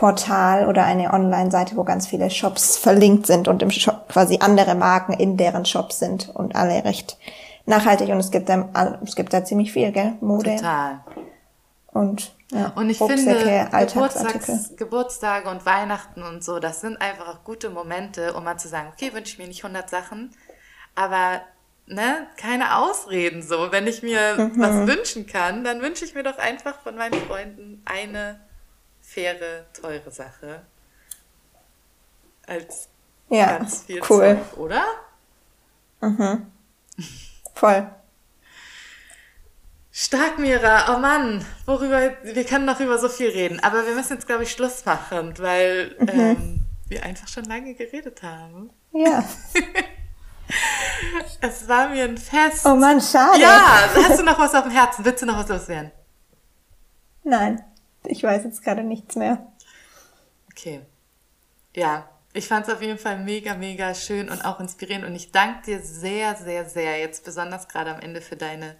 [0.00, 4.74] Portal oder eine Online-Seite, wo ganz viele Shops verlinkt sind und im Shop quasi andere
[4.74, 7.18] Marken in deren Shops sind und alle recht
[7.66, 10.14] nachhaltig und es gibt da, es gibt da ziemlich viel, gell?
[10.22, 10.56] Mode.
[10.56, 11.04] Total.
[11.88, 17.44] Und, ja, und ich finde, Geburtstags, Geburtstage und Weihnachten und so, das sind einfach auch
[17.44, 20.30] gute Momente, um mal zu sagen, okay, wünsche ich mir nicht 100 Sachen,
[20.94, 21.42] aber
[21.86, 23.70] ne, keine Ausreden so.
[23.70, 24.52] Wenn ich mir mhm.
[24.56, 28.40] was wünschen kann, dann wünsche ich mir doch einfach von meinen Freunden eine
[29.10, 30.62] faire, teure Sache
[32.46, 32.88] als
[33.28, 34.38] ja, ganz viel cool.
[34.38, 34.84] Zeug, oder?
[36.00, 36.46] Mhm.
[37.54, 37.90] Voll.
[39.92, 40.94] Stark, Mira.
[40.94, 44.44] Oh Mann, worüber, wir können noch über so viel reden, aber wir müssen jetzt, glaube
[44.44, 46.08] ich, Schluss machen, weil mhm.
[46.08, 48.70] ähm, wir einfach schon lange geredet haben.
[48.92, 49.24] Ja.
[51.40, 52.64] es war mir ein Fest.
[52.64, 53.40] Oh Mann, schade.
[53.40, 55.04] Ja, hast du noch was auf dem Herzen?
[55.04, 55.92] Willst du noch was loswerden?
[57.22, 57.62] Nein.
[58.04, 59.46] Ich weiß jetzt gerade nichts mehr.
[60.50, 60.80] Okay.
[61.74, 65.04] Ja, ich fand es auf jeden Fall mega, mega schön und auch inspirierend.
[65.04, 68.76] Und ich danke dir sehr, sehr, sehr, jetzt besonders gerade am Ende für deine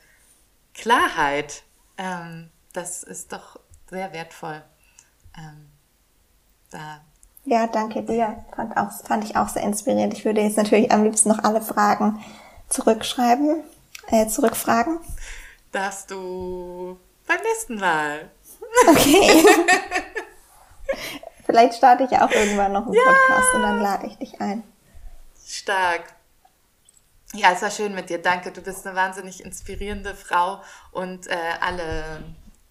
[0.74, 1.64] Klarheit.
[1.98, 3.58] Ähm, das ist doch
[3.88, 4.62] sehr wertvoll.
[5.36, 5.66] Ähm,
[6.70, 7.00] da.
[7.44, 8.44] Ja, danke dir.
[8.54, 10.14] Fand, auch, fand ich auch sehr inspirierend.
[10.14, 12.22] Ich würde jetzt natürlich am liebsten noch alle Fragen
[12.68, 13.64] zurückschreiben,
[14.08, 15.00] äh, zurückfragen.
[15.72, 18.30] Darfst du beim nächsten Mal.
[18.88, 19.44] Okay.
[21.46, 23.02] Vielleicht starte ich auch irgendwann noch einen ja.
[23.02, 24.62] Podcast und dann lade ich dich ein.
[25.46, 26.14] Stark.
[27.32, 28.22] Ja, es war schön mit dir.
[28.22, 28.52] Danke.
[28.52, 30.60] Du bist eine wahnsinnig inspirierende Frau
[30.92, 32.22] und äh, alle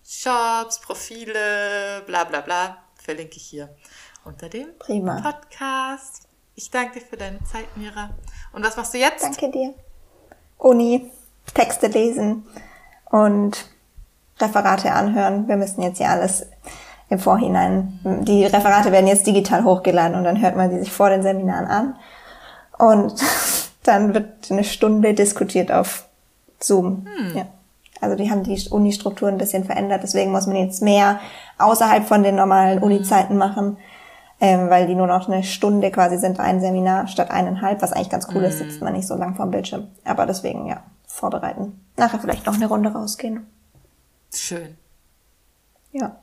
[0.04, 2.78] Shops, Profile, bla bla bla
[3.10, 3.76] verlinke ich hier
[4.24, 5.22] unter dem Prima.
[5.22, 6.28] Podcast.
[6.56, 8.12] Ich danke dir für deine Zeit, Mira.
[8.54, 9.24] Und was machst du jetzt?
[9.24, 9.74] Danke dir.
[10.58, 11.10] Uni,
[11.54, 12.46] Texte lesen
[13.10, 13.66] und
[14.40, 15.48] Referate anhören.
[15.48, 16.46] Wir müssen jetzt ja alles
[17.10, 21.10] im Vorhinein, die Referate werden jetzt digital hochgeladen und dann hört man die sich vor
[21.10, 21.96] den Seminaren an.
[22.78, 23.16] Und
[23.84, 26.06] dann wird eine Stunde diskutiert auf
[26.60, 27.08] Zoom.
[27.18, 27.38] Hm.
[27.38, 27.46] Ja.
[28.00, 31.20] Also die haben die Uni-Struktur ein bisschen verändert, deswegen muss man jetzt mehr
[31.58, 32.84] außerhalb von den normalen hm.
[32.84, 33.78] Uni-Zeiten machen,
[34.40, 38.12] ähm, weil die nur noch eine Stunde quasi sind, ein Seminar statt eineinhalb, was eigentlich
[38.12, 38.70] ganz cool ist, hm.
[38.70, 39.88] sitzt man nicht so lang vorm Bildschirm.
[40.06, 41.86] Aber deswegen, ja, vorbereiten.
[41.98, 43.48] Nachher vielleicht noch eine Runde rausgehen.
[44.34, 44.78] Schön.
[45.92, 46.22] Ja.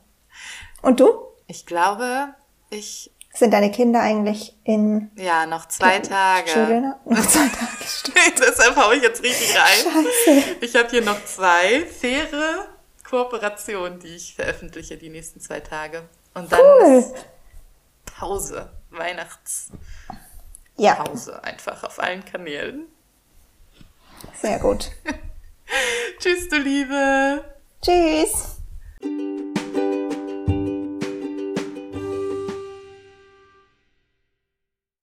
[0.81, 1.27] Und du?
[1.47, 2.33] Ich glaube,
[2.69, 3.11] ich.
[3.33, 5.11] Sind deine Kinder eigentlich in.
[5.15, 6.49] Ja, noch zwei Tage.
[6.49, 6.95] Schule?
[7.05, 8.33] Noch zwei Tage.
[8.39, 10.05] Deshalb haue ich jetzt richtig rein.
[10.25, 10.55] Scheiße.
[10.61, 12.67] Ich habe hier noch zwei faire
[13.07, 16.03] Kooperationen, die ich veröffentliche die nächsten zwei Tage.
[16.33, 16.99] Und dann cool.
[16.99, 17.13] ist
[18.05, 18.71] Pause.
[18.89, 19.71] Weihnachtspause
[20.77, 21.39] ja.
[21.41, 22.87] einfach auf allen Kanälen.
[24.41, 24.91] Sehr gut.
[26.19, 27.56] Tschüss, du Liebe.
[27.81, 28.57] Tschüss!